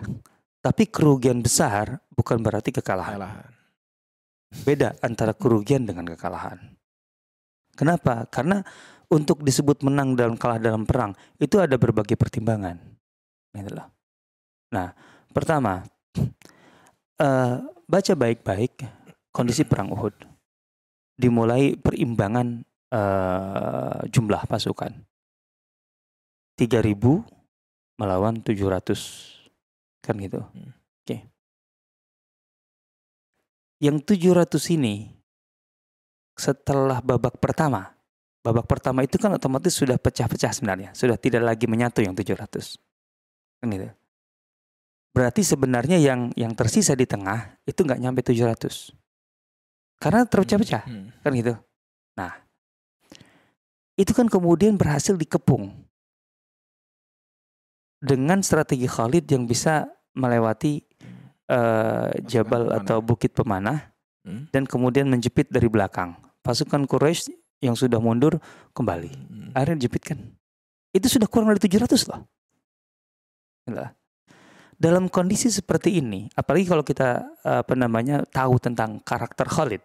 [0.63, 3.19] tapi kerugian besar bukan berarti kekalahan.
[3.19, 3.51] Kekalahan.
[4.65, 6.57] Beda antara kerugian dengan kekalahan.
[7.75, 8.25] Kenapa?
[8.27, 8.63] Karena
[9.09, 12.77] untuk disebut menang dalam kalah dalam perang itu ada berbagai pertimbangan.
[13.53, 13.73] Gitu.
[14.69, 14.93] Nah,
[15.33, 15.81] pertama,
[17.17, 17.55] uh,
[17.91, 18.85] baca baik-baik
[19.33, 20.13] kondisi perang Uhud.
[21.19, 24.93] Dimulai perimbangan uh, jumlah pasukan.
[26.59, 26.95] 3000
[27.95, 30.43] melawan 700 kan gitu.
[30.43, 30.71] Hmm.
[30.71, 31.05] Oke.
[31.05, 31.19] Okay.
[33.79, 35.15] Yang 700 ini
[36.35, 37.99] setelah babak pertama
[38.39, 42.79] babak pertama itu kan otomatis sudah pecah-pecah sebenarnya, sudah tidak lagi menyatu yang 700.
[43.59, 43.89] Kan gitu.
[45.11, 48.95] Berarti sebenarnya yang yang tersisa di tengah itu nggak nyampe 700.
[49.99, 51.53] Karena terpecah-pecah, hmm, kan gitu.
[52.15, 52.31] Nah,
[53.99, 55.75] itu kan kemudian berhasil dikepung
[57.99, 60.79] dengan strategi Khalid yang bisa melewati
[61.51, 63.91] uh, jabal atau bukit pemanah
[64.23, 64.55] hmm.
[64.55, 66.15] dan kemudian menjepit dari belakang.
[66.39, 68.39] Pasukan Quraisy yang sudah mundur
[68.71, 69.11] kembali.
[69.11, 69.49] Hmm.
[69.51, 70.19] Akhirnya dijepit kan.
[70.95, 72.23] Itu sudah kurang dari 700 loh.
[74.79, 79.83] Dalam kondisi seperti ini, apalagi kalau kita apa namanya tahu tentang karakter Khalid.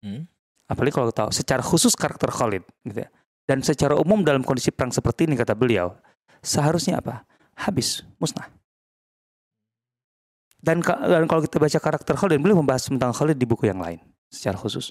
[0.00, 0.24] Hmm?
[0.66, 3.08] Apalagi kalau tahu secara khusus karakter Khalid gitu ya.
[3.46, 5.94] Dan secara umum dalam kondisi perang seperti ini kata beliau,
[6.42, 7.22] seharusnya apa?
[7.54, 8.50] Habis, musnah.
[10.58, 14.02] Dan, dan kalau kita baca karakter Khalid, beliau membahas tentang Khalid di buku yang lain
[14.26, 14.90] secara khusus.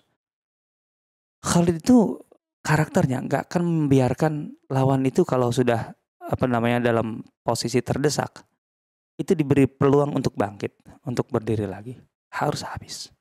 [1.44, 2.16] Khalid itu
[2.64, 4.34] karakternya nggak akan membiarkan
[4.72, 5.94] lawan itu kalau sudah
[6.26, 8.42] apa namanya dalam posisi terdesak
[9.20, 11.96] itu diberi peluang untuk bangkit, untuk berdiri lagi.
[12.36, 13.12] Harus habis.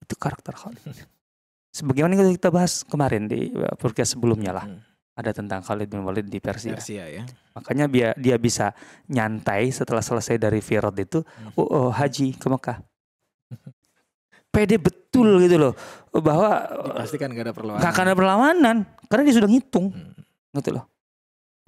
[0.00, 0.84] Itu karakter Khalid.
[1.78, 4.66] Sebagaimana yang kita bahas kemarin di podcast sebelumnya lah.
[4.66, 4.82] Hmm.
[5.14, 6.74] Ada tentang Khalid bin Walid di Persia.
[6.74, 7.22] Persia ya.
[7.54, 8.70] Makanya dia, dia bisa
[9.10, 11.58] nyantai setelah selesai dari Firot itu, hmm.
[11.58, 12.78] oh, oh, haji ke Mekah.
[14.48, 15.76] pede betul gitu loh
[16.08, 17.82] bahwa dipastikan gak ada perlawanan.
[17.84, 19.86] Gak ada perlawanan karena dia sudah ngitung.
[19.94, 20.18] Hmm.
[20.58, 20.84] Gitu loh.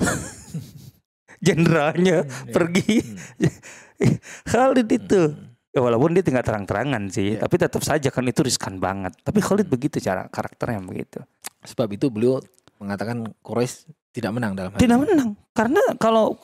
[1.47, 2.99] Jenderalnya hmm, pergi.
[2.99, 3.55] Hmm.
[4.51, 5.23] Khalid itu.
[5.31, 5.50] Hmm.
[5.71, 7.47] Ya walaupun dia tinggal terang-terangan sih, yeah.
[7.47, 9.15] tapi tetap saja kan itu riskan banget.
[9.23, 9.75] Tapi Khalid hmm.
[9.75, 11.23] begitu cara karakternya begitu.
[11.63, 12.43] Sebab itu beliau
[12.83, 15.39] mengatakan Quraisy tidak menang dalam Tidak menang.
[15.55, 16.35] Karena kalau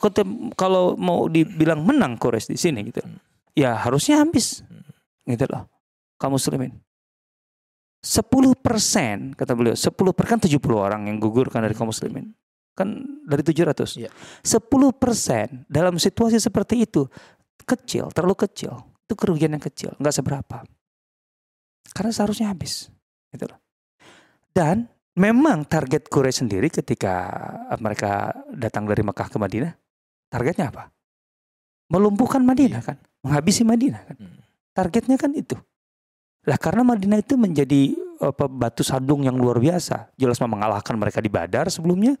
[0.55, 3.03] kalau mau dibilang menang Quraisy di sini gitu.
[3.03, 3.19] Hmm.
[3.51, 4.63] Ya harusnya habis.
[4.63, 4.87] Hmm.
[5.27, 5.67] Gitu loh
[6.17, 6.73] kaum muslimin.
[8.01, 12.33] 10 persen kata beliau, 10 persen 70 orang yang gugurkan dari kaum muslimin.
[12.77, 13.97] Kan dari 700.
[13.97, 14.09] Ya.
[14.45, 14.61] 10
[14.93, 17.09] persen dalam situasi seperti itu
[17.65, 18.77] kecil, terlalu kecil.
[19.07, 20.67] Itu kerugian yang kecil, nggak seberapa.
[21.95, 22.91] Karena seharusnya habis.
[23.31, 23.55] Gitu loh.
[24.51, 24.83] Dan
[25.15, 27.15] memang target Quraisy sendiri ketika
[27.79, 29.71] mereka datang dari Mekah ke Madinah,
[30.27, 30.91] targetnya apa?
[31.87, 32.87] Melumpuhkan Madinah iya.
[32.91, 34.15] kan, menghabisi Madinah kan.
[34.19, 34.43] Hmm.
[34.75, 35.55] Targetnya kan itu.
[36.43, 40.11] Lah karena Madinah itu menjadi apa batu sandung yang luar biasa.
[40.19, 42.19] Jelas mengalahkan mereka di Badar sebelumnya.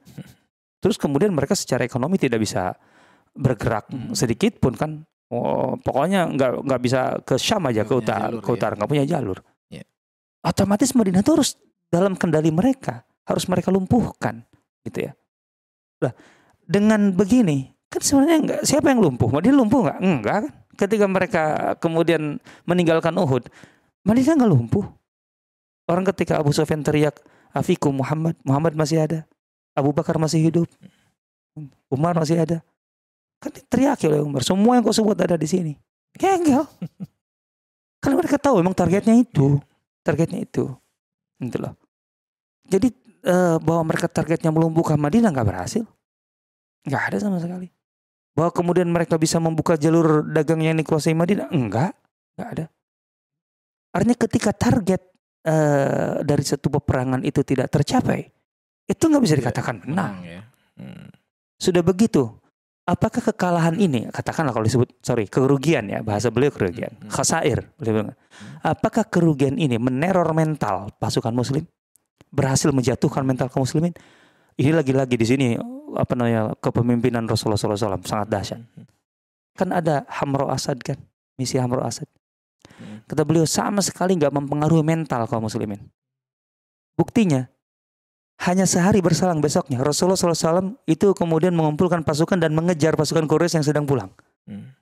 [0.79, 2.73] Terus kemudian mereka secara ekonomi tidak bisa
[3.35, 4.15] bergerak hmm.
[4.15, 4.91] sedikit pun kan.
[5.27, 8.77] Oh, pokoknya nggak nggak bisa ke Syam aja ke utara, jalur, ke utara ya.
[8.79, 9.37] nggak punya jalur.
[9.67, 9.83] Ya.
[10.39, 11.59] Otomatis Madinah itu harus
[11.91, 14.47] dalam kendali mereka, harus mereka lumpuhkan,
[14.87, 15.11] gitu ya.
[15.99, 16.15] Lah
[16.63, 19.27] dengan begini kan sebenarnya enggak siapa yang lumpuh?
[19.27, 19.99] Madinah lumpuh nggak?
[19.99, 20.45] Enggak kan?
[20.77, 21.43] Ketika mereka
[21.83, 23.51] kemudian meninggalkan Uhud,
[24.07, 24.87] Madinah nggak lumpuh.
[25.87, 27.19] Orang ketika Abu Sufyan teriak,
[27.51, 29.27] Afiku Muhammad, Muhammad masih ada.
[29.75, 30.67] Abu Bakar masih hidup.
[31.91, 32.63] Umar masih ada.
[33.37, 35.73] Kan teriak oleh Umar, semua yang kau sebut ada di sini.
[36.17, 36.65] Kegel.
[38.01, 39.61] Karena mereka tahu memang targetnya itu.
[40.01, 40.73] Targetnya itu.
[41.37, 41.73] Gitu loh.
[42.67, 42.89] Jadi
[43.29, 45.85] uh, bahwa mereka targetnya melumpuhkan Madinah nggak berhasil.
[46.87, 47.69] Nggak ada sama sekali.
[48.33, 51.49] Bahwa kemudian mereka bisa membuka jalur dagang yang dikuasai Madinah.
[51.53, 51.93] Enggak.
[52.37, 52.65] Nggak ada.
[53.93, 55.01] Artinya ketika target
[55.45, 58.29] uh, dari satu peperangan itu tidak tercapai,
[58.85, 60.21] itu nggak bisa dikatakan menang.
[60.21, 60.41] Ya.
[60.77, 61.09] Hmm.
[61.57, 62.29] Sudah begitu,
[62.87, 67.11] apakah kekalahan ini, katakanlah kalau disebut, sorry, kerugian ya, bahasa beliau kerugian, hmm.
[67.11, 68.15] khasair, beliau hmm.
[68.63, 71.67] apakah kerugian ini meneror mental pasukan muslim?
[72.31, 73.91] Berhasil menjatuhkan mental kaum muslimin?
[74.57, 75.47] Ini lagi-lagi di sini,
[75.93, 78.61] apa namanya, kepemimpinan Rasulullah SAW sangat dahsyat.
[78.63, 78.87] Hmm.
[79.53, 80.97] Kan ada Hamro Asad kan,
[81.35, 82.07] misi Hamro Asad.
[83.07, 85.79] Kata beliau sama sekali nggak mempengaruhi mental kaum muslimin.
[86.97, 87.47] Buktinya
[88.37, 93.65] Hanya sehari berselang besoknya Rasulullah SAW itu kemudian mengumpulkan pasukan dan mengejar pasukan Quraisy yang
[93.65, 94.13] sedang pulang.
[94.45, 94.77] Hmm.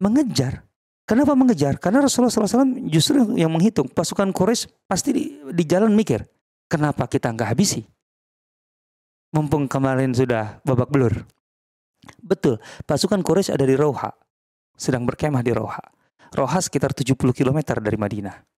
[0.00, 0.64] Mengejar.
[1.04, 1.76] Kenapa mengejar?
[1.76, 6.24] Karena Rasulullah SAW justru yang menghitung pasukan Quraisy pasti di, di jalan mikir,
[6.64, 7.84] kenapa kita nggak habisi?
[9.36, 11.28] Mumpung kemarin sudah babak belur.
[12.24, 12.56] Betul,
[12.88, 14.16] pasukan Quraisy ada di Roha,
[14.80, 15.84] sedang berkemah di Roha.
[16.32, 18.53] Roha sekitar 70 km dari Madinah.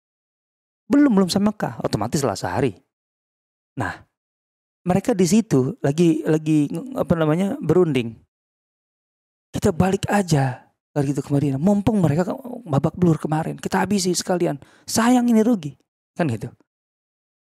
[0.85, 2.77] Belum belum sampai Mekah, otomatis lah sehari.
[3.81, 4.05] Nah,
[4.85, 8.13] mereka di situ lagi lagi apa namanya berunding.
[9.49, 11.57] Kita balik aja dari itu ke Madinah.
[11.57, 12.37] Mumpung mereka
[12.69, 14.61] babak belur kemarin, kita habisi sekalian.
[14.85, 15.73] Sayang ini rugi,
[16.13, 16.53] kan gitu.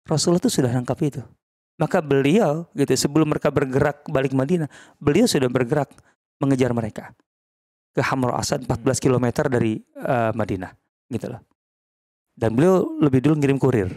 [0.06, 1.22] Rasulullah itu sudah nangkap itu.
[1.82, 4.70] Maka beliau gitu sebelum mereka bergerak balik Madinah,
[5.02, 5.90] beliau sudah bergerak
[6.38, 7.10] mengejar mereka
[7.92, 10.72] ke Hamra Asad 14 km dari uh, Madinah,
[11.10, 11.51] gitu loh
[12.36, 13.90] dan beliau lebih dulu ngirim kurir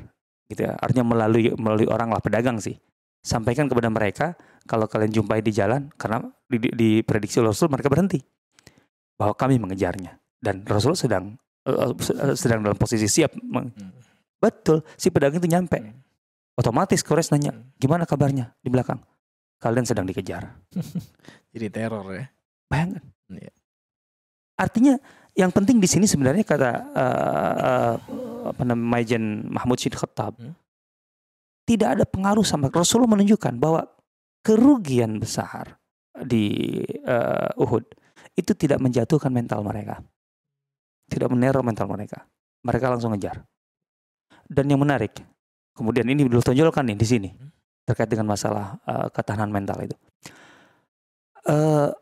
[0.50, 0.76] gitu ya.
[0.78, 2.76] Artinya melalui melalui orang lah pedagang sih.
[3.24, 4.36] Sampaikan kepada mereka
[4.68, 8.20] kalau kalian jumpai di jalan karena di, di, di Rasul mereka berhenti.
[9.16, 10.20] Bahwa kami mengejarnya.
[10.36, 11.92] Dan Rasul sedang uh,
[12.36, 13.72] sedang dalam posisi siap hmm.
[14.36, 15.80] betul si pedagang itu nyampe.
[15.80, 15.96] Hmm.
[16.54, 17.80] otomatis Kores nanya hmm.
[17.80, 18.52] gimana kabarnya?
[18.60, 19.00] Di belakang
[19.64, 20.52] kalian sedang dikejar.
[21.56, 22.28] Jadi teror ya.
[22.68, 23.04] Bayangkan.
[23.32, 23.50] Ya.
[24.54, 24.94] artinya
[25.34, 27.94] yang penting di sini sebenarnya kata uh, uh,
[28.54, 30.54] apa namanya Majen Mahmud Syed Khattab hmm?
[31.66, 33.82] tidak ada pengaruh sama Rasulullah menunjukkan bahwa
[34.46, 35.80] kerugian besar
[36.14, 37.82] di uh, Uhud
[38.38, 40.04] itu tidak menjatuhkan mental mereka.
[41.10, 42.28] Tidak meneror mental mereka.
[42.62, 43.42] Mereka langsung ngejar.
[44.44, 45.18] Dan yang menarik,
[45.72, 47.50] kemudian ini dulu tonjolkan nih di sini hmm?
[47.88, 49.96] terkait dengan masalah uh, ketahanan mental itu.
[51.44, 51.92] Uh,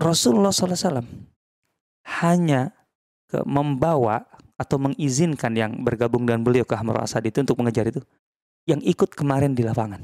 [0.00, 1.31] Rasulullah SAW
[2.02, 2.74] hanya
[3.30, 4.26] ke membawa
[4.60, 8.02] atau mengizinkan yang bergabung dengan beliau ke Hamra Asad itu untuk mengejar itu
[8.68, 10.02] yang ikut kemarin di lapangan.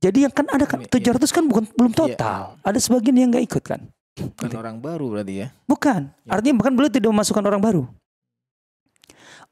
[0.00, 1.28] Jadi yang kan ada kan 700 iya.
[1.28, 1.98] kan bukan belum iya.
[2.00, 2.40] total.
[2.56, 2.64] Iya.
[2.64, 3.80] Ada sebagian yang nggak ikut kan.
[4.16, 4.56] Bukan gitu.
[4.56, 5.48] orang baru berarti ya.
[5.68, 6.00] Bukan.
[6.24, 6.30] Ya.
[6.32, 7.82] Artinya bahkan beliau tidak memasukkan orang baru.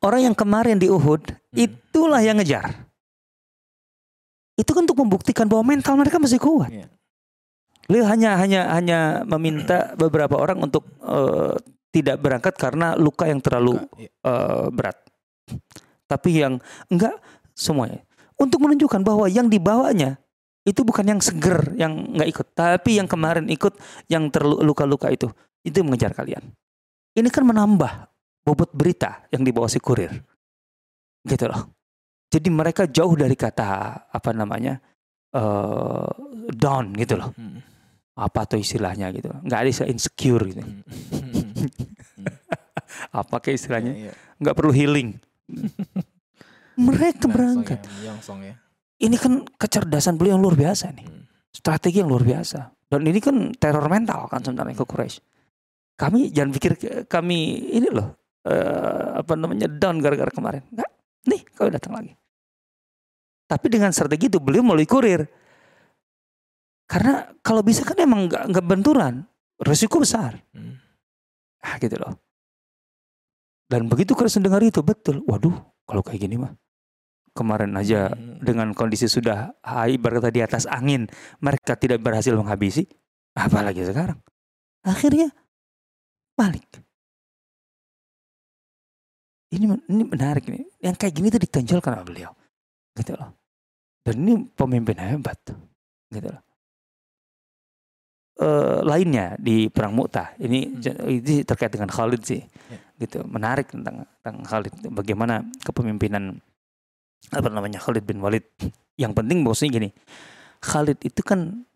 [0.01, 1.59] Orang yang kemarin di Uhud hmm.
[1.59, 2.89] itulah yang ngejar.
[4.57, 6.73] Itu kan untuk membuktikan bahwa mental mereka masih kuat.
[7.89, 11.57] Beliau hanya hanya hanya meminta beberapa orang untuk uh,
[11.89, 13.81] tidak berangkat karena luka yang terlalu
[14.29, 15.01] uh, berat.
[16.05, 16.61] Tapi yang
[16.93, 17.17] enggak
[17.57, 18.05] semuanya.
[18.37, 20.21] Untuk menunjukkan bahwa yang dibawanya
[20.69, 23.81] itu bukan yang seger yang enggak ikut, tapi yang kemarin ikut
[24.13, 25.33] yang terluka-luka itu.
[25.65, 26.45] Itu mengejar kalian.
[27.17, 28.05] Ini kan menambah
[28.45, 30.13] bobot berita yang dibawa si kurir.
[31.25, 31.73] Gitu loh.
[32.29, 34.77] Jadi mereka jauh dari kata apa namanya?
[35.33, 36.09] Uh,
[36.53, 37.33] down gitu loh.
[37.33, 37.78] Hmm
[38.19, 39.31] apa tuh istilahnya gitu.
[39.47, 40.63] Nggak ada istilah insecure gitu.
[40.67, 40.75] Hmm.
[43.23, 43.93] apa kayak istilahnya?
[43.95, 44.15] Yeah, yeah.
[44.43, 45.23] nggak perlu healing.
[46.79, 47.83] Mereka berangkat.
[48.03, 48.55] ya, ya.
[49.03, 51.07] ini kan kecerdasan beliau yang luar biasa nih.
[51.07, 51.25] Hmm.
[51.49, 52.75] strategi yang luar biasa.
[52.91, 55.19] Dan ini kan teror mental kan sebenarnya ke Quraisy
[55.99, 56.73] kami jangan pikir
[57.11, 58.15] kami ini loh
[58.47, 60.63] uh, apa namanya down gara-gara kemarin.
[60.71, 60.91] Nggak.
[61.27, 62.15] Nih kau datang lagi.
[63.51, 65.27] Tapi dengan strategi itu beliau melalui kurir
[66.89, 69.29] karena kalau bisa kan emang nggak nggak benturan,
[69.61, 70.41] resiko besar.
[70.57, 70.81] Hmm.
[71.61, 72.17] Ah gitu loh.
[73.69, 75.53] Dan begitu Kristen dengar itu betul, waduh
[75.85, 76.57] kalau kayak gini mah
[77.37, 78.41] kemarin aja hmm.
[78.41, 81.05] dengan kondisi sudah high berkata di atas angin
[81.45, 82.89] mereka tidak berhasil menghabisi,
[83.37, 84.17] apalagi sekarang.
[84.81, 85.29] Akhirnya
[86.33, 86.65] balik.
[89.53, 90.65] Ini ini menarik nih.
[90.81, 92.31] Yang kayak gini tuh ditonjolkan oleh beliau.
[92.97, 93.33] Gitu loh.
[94.05, 95.41] Dan ini pemimpin hebat.
[96.09, 96.48] Gitu loh
[98.39, 100.35] uh, lainnya di perang Mu'tah.
[100.39, 101.23] Ini hmm.
[101.23, 102.41] ini terkait dengan Khalid sih.
[102.43, 102.79] Ya.
[102.99, 103.23] Gitu.
[103.27, 106.39] Menarik tentang tentang Khalid bagaimana kepemimpinan
[107.35, 108.47] apa namanya Khalid bin Walid.
[108.99, 109.91] Yang penting bosnya gini.
[110.59, 111.69] Khalid itu kan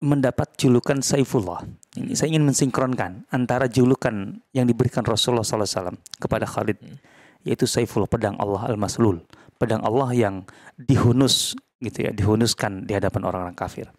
[0.00, 1.60] mendapat julukan Saifullah.
[1.92, 6.96] Ini saya ingin mensinkronkan antara julukan yang diberikan Rasulullah SAW kepada Khalid, hmm.
[7.44, 9.20] yaitu Saifullah, pedang Allah al-Maslul,
[9.60, 10.48] pedang Allah yang
[10.80, 11.52] dihunus
[11.84, 13.92] gitu ya, dihunuskan di hadapan orang-orang kafir.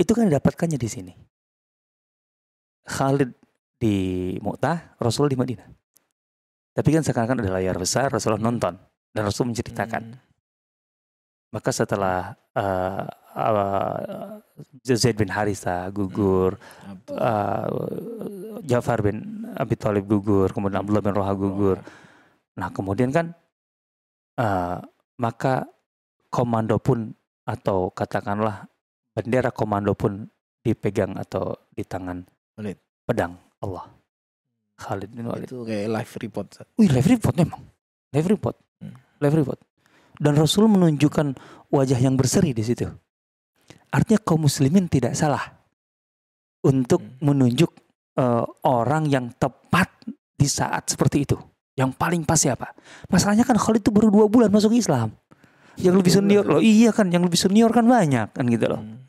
[0.00, 1.12] Itu kan didapatkannya di sini.
[2.88, 3.36] Khalid
[3.76, 3.96] di
[4.40, 5.68] Mu'tah, Rasul di Madinah.
[6.72, 8.80] Tapi kan sekarang kan ada layar besar, Rasulullah nonton
[9.12, 10.16] dan Rasul menceritakan.
[10.16, 10.20] Hmm.
[11.50, 13.04] Maka setelah uh,
[13.36, 14.38] uh,
[14.86, 17.10] Zaid bin Harisa gugur, hmm.
[17.18, 17.68] uh,
[18.64, 21.78] Jafar bin Abi Thalib gugur, kemudian Abdullah bin Roha gugur.
[22.56, 23.34] Nah kemudian kan
[24.38, 24.78] uh,
[25.18, 25.66] maka
[26.30, 27.10] komando pun
[27.42, 28.69] atau katakanlah
[29.24, 30.24] bendera komando pun
[30.60, 32.24] dipegang atau di tangan
[32.56, 32.78] Walid.
[33.04, 33.88] pedang Allah.
[34.80, 35.48] Khalid bin Walid.
[35.48, 36.46] Itu kayak live report.
[36.80, 37.62] Wih live report memang.
[38.16, 38.56] Live report.
[38.80, 38.96] Hmm.
[39.20, 39.60] live report.
[40.16, 41.36] Dan Rasul menunjukkan
[41.72, 42.88] wajah yang berseri di situ.
[43.92, 45.40] Artinya kaum muslimin tidak salah
[46.64, 47.20] untuk hmm.
[47.24, 47.70] menunjuk
[48.20, 49.88] uh, orang yang tepat
[50.36, 51.36] di saat seperti itu.
[51.76, 52.72] Yang paling pas siapa?
[53.08, 55.12] Masalahnya kan Khalid itu baru dua bulan masuk Islam.
[55.80, 58.80] Yang lebih senior loh, iya kan, yang lebih senior kan banyak kan gitu loh.
[58.84, 58.99] Hmm.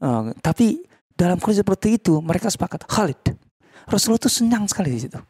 [0.00, 0.80] Uh, tapi
[1.12, 3.36] dalam kondisi seperti itu mereka sepakat Khalid.
[3.86, 5.20] Rasulullah itu senang sekali di situ.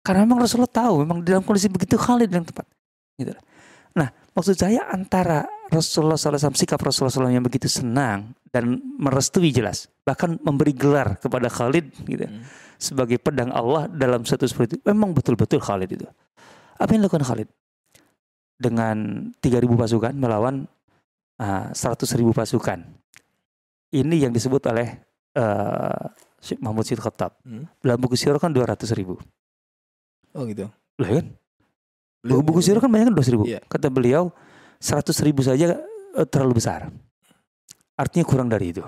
[0.00, 2.64] Karena memang Rasulullah tahu memang dalam kondisi begitu Khalid yang tepat.
[3.20, 3.34] Gitu.
[3.96, 9.90] Nah, maksud saya antara Rasulullah SAW sikap Rasulullah SAW yang begitu senang dan merestui jelas,
[10.06, 12.24] bahkan memberi gelar kepada Khalid gitu.
[12.24, 12.44] Hmm
[12.76, 14.84] sebagai pedang Allah dalam satu seperti itu.
[14.88, 16.06] Memang betul-betul Khalid itu.
[16.76, 17.48] Apa yang dilakukan Khalid?
[18.56, 20.64] Dengan 3.000 pasukan melawan
[21.40, 22.78] uh, 100.000 pasukan.
[23.94, 24.98] Ini yang disebut oleh
[25.38, 26.04] uh,
[26.42, 27.38] Syekh Mahmud Syed Khattab.
[27.46, 27.70] Hmm?
[27.82, 29.18] Dalam buku sirah kan 200 ribu.
[30.34, 30.66] Oh gitu.
[30.98, 31.26] Lah kan?
[32.26, 33.44] Buku-buku sirah kan banyak kan 200 ribu.
[33.46, 33.62] Yeah.
[33.70, 34.34] Kata beliau
[34.82, 35.78] 100 ribu saja
[36.18, 36.90] uh, terlalu besar.
[37.96, 38.84] Artinya kurang dari itu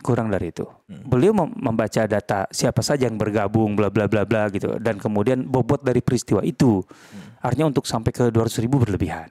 [0.00, 0.64] kurang dari itu.
[0.88, 1.04] Hmm.
[1.06, 5.84] Beliau membaca data siapa saja yang bergabung bla bla bla bla gitu dan kemudian bobot
[5.84, 6.80] dari peristiwa itu.
[6.80, 7.36] Hmm.
[7.44, 9.28] Artinya untuk sampai ke 200 ribu berlebihan.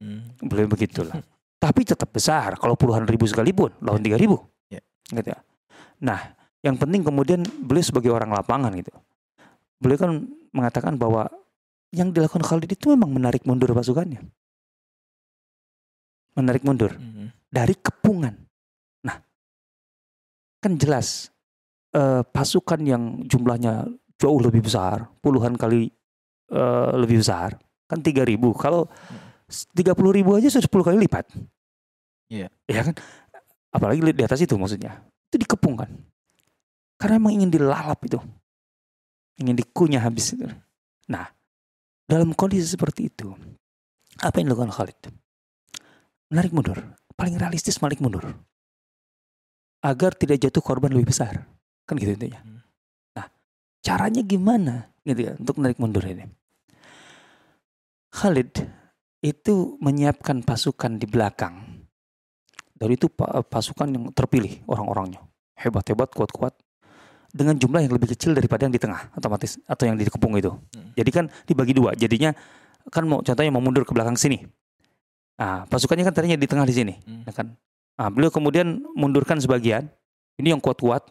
[0.00, 0.32] Hmm.
[0.40, 1.20] Beliau begitulah.
[1.56, 1.72] Hmm.
[1.72, 4.36] Tapi tetap besar kalau puluhan ribu sekalipun lawan tiga ribu.
[4.68, 4.84] Yeah.
[5.08, 5.40] Gitu ya.
[6.04, 6.20] Nah,
[6.60, 8.92] yang penting kemudian beliau sebagai orang lapangan gitu.
[9.80, 10.10] Beliau kan
[10.52, 11.28] mengatakan bahwa
[11.92, 14.20] yang dilakukan Khalid itu memang menarik mundur pasukannya.
[16.36, 17.32] Menarik mundur hmm.
[17.48, 18.46] dari kepungan
[20.66, 21.30] kan jelas
[21.94, 23.86] uh, pasukan yang jumlahnya
[24.18, 25.94] jauh lebih besar, puluhan kali
[26.50, 27.54] uh, lebih besar,
[27.86, 28.50] kan tiga ribu.
[28.56, 28.90] Kalau
[29.74, 31.30] tiga puluh ribu aja sudah sepuluh kali lipat.
[32.30, 32.50] Iya.
[32.68, 32.82] Yeah.
[32.82, 32.94] Ya kan?
[33.70, 34.98] Apalagi di atas itu maksudnya.
[35.30, 35.90] Itu dikepung kan.
[36.96, 38.18] Karena emang ingin dilalap itu.
[39.36, 40.48] Ingin dikunyah habis itu.
[41.12, 41.28] Nah,
[42.08, 43.30] dalam kondisi seperti itu,
[44.18, 44.98] apa yang dilakukan Khalid?
[46.32, 46.78] Menarik mundur.
[47.16, 48.28] Paling realistis balik mundur
[49.86, 51.46] agar tidak jatuh korban lebih besar.
[51.86, 52.42] Kan gitu intinya.
[52.42, 52.60] Hmm.
[53.14, 53.26] Nah,
[53.84, 56.26] caranya gimana gitu ya untuk menarik mundur ini?
[58.10, 58.66] Khalid
[59.26, 61.82] itu menyiapkan pasukan di belakang.
[62.76, 63.10] Dari itu
[63.50, 65.24] pasukan yang terpilih orang-orangnya.
[65.58, 66.54] Hebat-hebat, kuat-kuat.
[67.34, 70.54] Dengan jumlah yang lebih kecil daripada yang di tengah otomatis atau yang di kepung itu.
[70.54, 70.94] Hmm.
[70.94, 71.92] Jadi kan dibagi dua.
[71.98, 72.32] Jadinya
[72.88, 74.46] kan mau contohnya mau mundur ke belakang sini.
[75.36, 77.28] Nah, pasukannya kan tadinya di tengah di sini, hmm.
[77.28, 77.52] Ya kan?
[78.00, 79.84] Nah, beliau kemudian mundurkan sebagian,
[80.40, 81.04] ini yang kuat-kuat,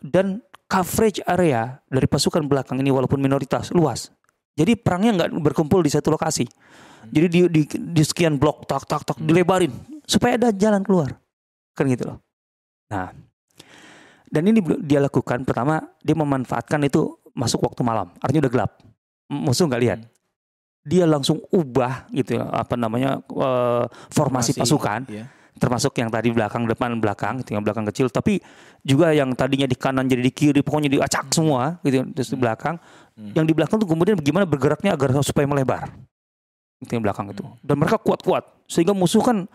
[0.00, 0.40] dan
[0.72, 4.08] coverage area dari pasukan belakang ini walaupun minoritas luas.
[4.56, 6.48] Jadi perangnya nggak berkumpul di satu lokasi.
[7.10, 9.72] Jadi di, di, di sekian blok tak tak tak dilebarin
[10.06, 11.16] supaya ada jalan keluar.
[11.74, 12.18] Kan gitu loh.
[12.92, 13.10] Nah,
[14.28, 18.72] dan ini dia lakukan pertama dia memanfaatkan itu masuk waktu malam, artinya udah gelap.
[19.32, 20.00] Musuh nggak lihat.
[20.82, 25.00] Dia langsung ubah gitu apa namanya uh, formasi, formasi pasukan.
[25.08, 25.24] Iya
[25.60, 28.40] termasuk yang tadi belakang depan belakang gitu yang belakang kecil tapi
[28.80, 31.34] juga yang tadinya di kanan jadi di kiri pokoknya diacak hmm.
[31.34, 32.42] semua gitu terus di hmm.
[32.42, 32.74] belakang
[33.14, 33.32] hmm.
[33.36, 35.92] yang di belakang tuh kemudian bagaimana bergeraknya agar supaya melebar
[36.90, 37.62] yang belakang itu hmm.
[37.62, 39.46] dan mereka kuat-kuat sehingga musuh kan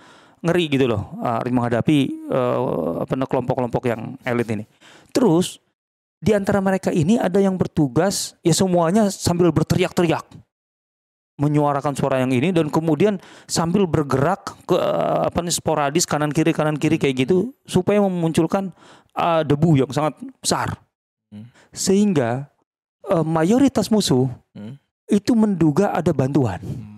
[0.42, 4.66] ngeri gitu loh uh, menghadapi uh, apa kelompok-kelompok yang elit ini
[5.10, 5.58] terus
[6.18, 10.26] di antara mereka ini ada yang bertugas ya semuanya sambil berteriak-teriak
[11.38, 16.50] menyuarakan suara yang ini dan kemudian sambil bergerak ke uh, apa nih sporadis kanan kiri
[16.50, 18.74] kanan kiri kayak gitu supaya memunculkan
[19.14, 20.82] uh, debu yang sangat besar
[21.30, 21.46] hmm.
[21.70, 22.50] sehingga
[23.06, 24.26] uh, mayoritas musuh
[24.58, 24.82] hmm.
[25.14, 26.97] itu menduga ada bantuan hmm.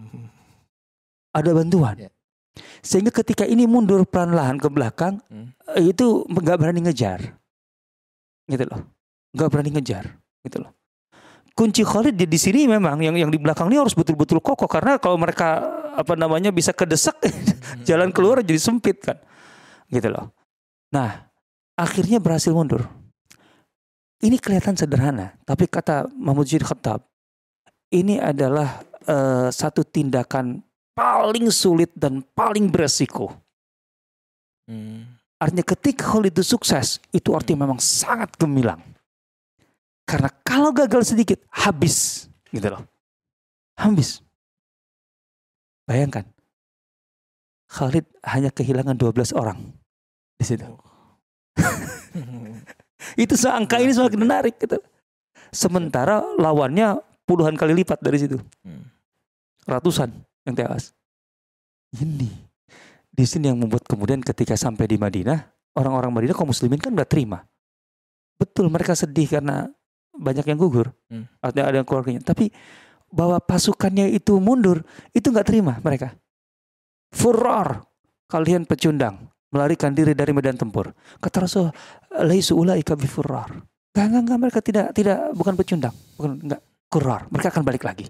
[1.34, 1.96] Ada bantuan.
[2.10, 2.14] Yeah.
[2.84, 5.56] sehingga ketika ini mundur pelan-pelan ke belakang hmm.
[5.80, 7.40] itu nggak berani ngejar.
[8.50, 8.84] Gitu loh.
[9.36, 10.06] Nggak berani ngejar.
[10.44, 10.72] Gitu loh.
[11.56, 14.68] Kunci Khalid di, di sini memang yang yang di belakang ini harus betul-betul kokoh.
[14.68, 15.60] Karena kalau mereka
[15.96, 17.20] apa namanya bisa kedesak
[17.88, 19.20] jalan keluar jadi sempit kan.
[19.88, 20.32] Gitu loh.
[20.96, 21.32] Nah
[21.80, 22.88] akhirnya berhasil mundur.
[24.20, 27.08] Ini kelihatan sederhana tapi kata Mahmud Jid Khattab
[27.96, 30.60] ini adalah uh, satu tindakan
[31.00, 33.32] paling sulit dan paling beresiko
[34.68, 35.08] hmm.
[35.40, 38.84] artinya ketika Khalid itu sukses itu artinya memang sangat gemilang
[40.10, 42.26] karena kalau gagal sedikit, habis.
[42.50, 42.82] Gitu loh.
[43.78, 44.26] Habis.
[45.86, 46.26] Bayangkan.
[47.70, 49.62] Khalid hanya kehilangan 12 orang
[50.42, 50.66] di situ.
[53.24, 54.82] itu seangka ini semakin menarik gitu.
[55.54, 56.98] Sementara lawannya
[57.30, 58.42] puluhan kali lipat dari situ.
[58.66, 58.90] Hmm.
[59.70, 60.10] Ratusan
[60.50, 60.92] yang tewas.
[61.94, 62.50] Ini
[63.20, 65.44] di sini yang membuat kemudian ketika sampai di Madinah,
[65.76, 67.44] orang-orang Madinah kaum muslimin kan udah terima.
[68.40, 69.68] Betul mereka sedih karena
[70.16, 70.96] banyak yang gugur.
[71.12, 71.28] Hmm.
[71.44, 72.24] Artinya ada yang keluarganya.
[72.24, 72.48] Tapi
[73.12, 76.16] bahwa pasukannya itu mundur, itu nggak terima mereka.
[77.12, 77.84] Furor,
[78.30, 80.94] kalian pecundang, melarikan diri dari medan tempur.
[81.20, 81.68] Kata Rasul,
[82.24, 83.50] laisu ulaika bifurrar.
[83.92, 87.22] Enggak, enggak, enggak, mereka tidak tidak bukan pecundang, bukan enggak kuror.
[87.34, 88.06] Mereka akan balik lagi.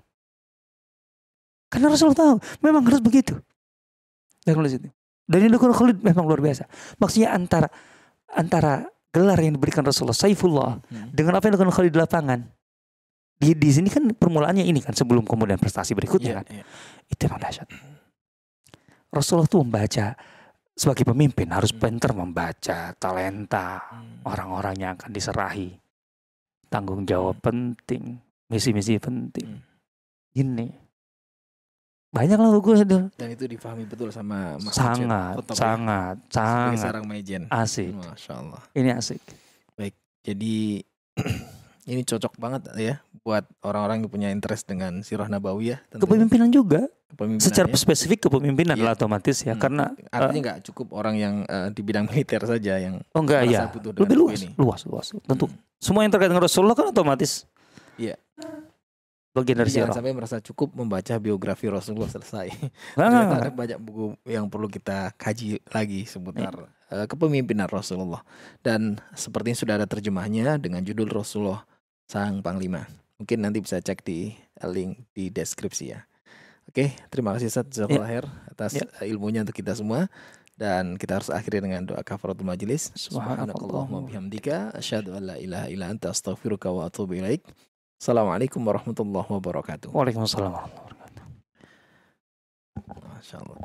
[1.70, 3.38] Karena Rasul tahu, memang harus begitu.
[4.42, 4.58] Dan
[5.30, 6.66] Dan ini Khalid memang luar biasa.
[6.98, 7.70] Maksudnya antara
[8.34, 11.14] antara gelar yang diberikan Rasulullah Saifullah hmm.
[11.14, 12.40] dengan apa yang dilakukan Khalid di lapangan.
[13.40, 16.46] Di di sini kan permulaannya ini kan sebelum kemudian prestasi berikutnya yeah, kan.
[16.50, 16.66] Yeah.
[17.14, 17.68] Itu yang dahsyat.
[19.10, 20.18] Rasulullah tuh membaca
[20.74, 21.82] sebagai pemimpin harus hmm.
[21.82, 24.26] pinter membaca talenta hmm.
[24.26, 25.78] orang-orang yang akan diserahi.
[26.70, 27.46] Tanggung jawab hmm.
[27.46, 28.18] penting,
[28.50, 29.62] misi-misi penting.
[29.62, 29.62] Hmm.
[30.34, 30.89] Ini
[32.10, 36.34] banyak lah buku itu dan itu difahami betul sama Mas sangat Foto sangat ya.
[36.34, 39.22] sangat sarang mejen asik masya Allah ini asik
[39.78, 39.94] baik
[40.26, 40.82] jadi
[41.94, 47.46] ini cocok banget ya buat orang-orang yang punya interest dengan sirah nabawiyah kepemimpinan juga kepemimpinan
[47.46, 47.78] secara ya.
[47.78, 48.90] spesifik kepemimpinan iya.
[48.90, 49.62] lah otomatis ya hmm.
[49.62, 53.22] karena artinya eh, nggak uh, cukup orang yang uh, di bidang militer saja yang oh
[53.22, 54.58] enggak ya lebih luas ini.
[54.58, 55.78] luas luas tentu hmm.
[55.78, 57.46] semua yang terkait dengan Rasulullah kan otomatis
[58.02, 58.18] iya
[59.44, 62.50] dari Jangan sampai merasa cukup membaca biografi Rasulullah selesai.
[63.00, 63.40] Nah.
[63.40, 68.26] ada banyak buku yang perlu kita kaji lagi seputar uh, kepemimpinan Rasulullah.
[68.60, 71.64] Dan sepertinya sudah ada terjemahnya dengan judul Rasulullah
[72.10, 72.86] Sang Panglima.
[73.20, 74.34] Mungkin nanti bisa cek di
[74.68, 76.04] link di deskripsi ya.
[76.70, 78.30] Oke, terima kasih Ustaz Zafir ya.
[78.54, 78.86] atas ya.
[79.10, 80.06] ilmunya untuk kita semua
[80.60, 82.92] dan kita harus akhiri dengan doa kafaratul majelis.
[82.94, 87.42] Subhanakallahumma bihamdika asyhadu an la ilaha illa anta astaghfiruka wa atubu ilaik.
[88.00, 89.92] Assalamualaikum warahmatullahi wabarakatuh.
[89.92, 91.24] Waalaikumsalam warahmatullahi wabarakatuh.
[93.12, 93.60] Masya Allah.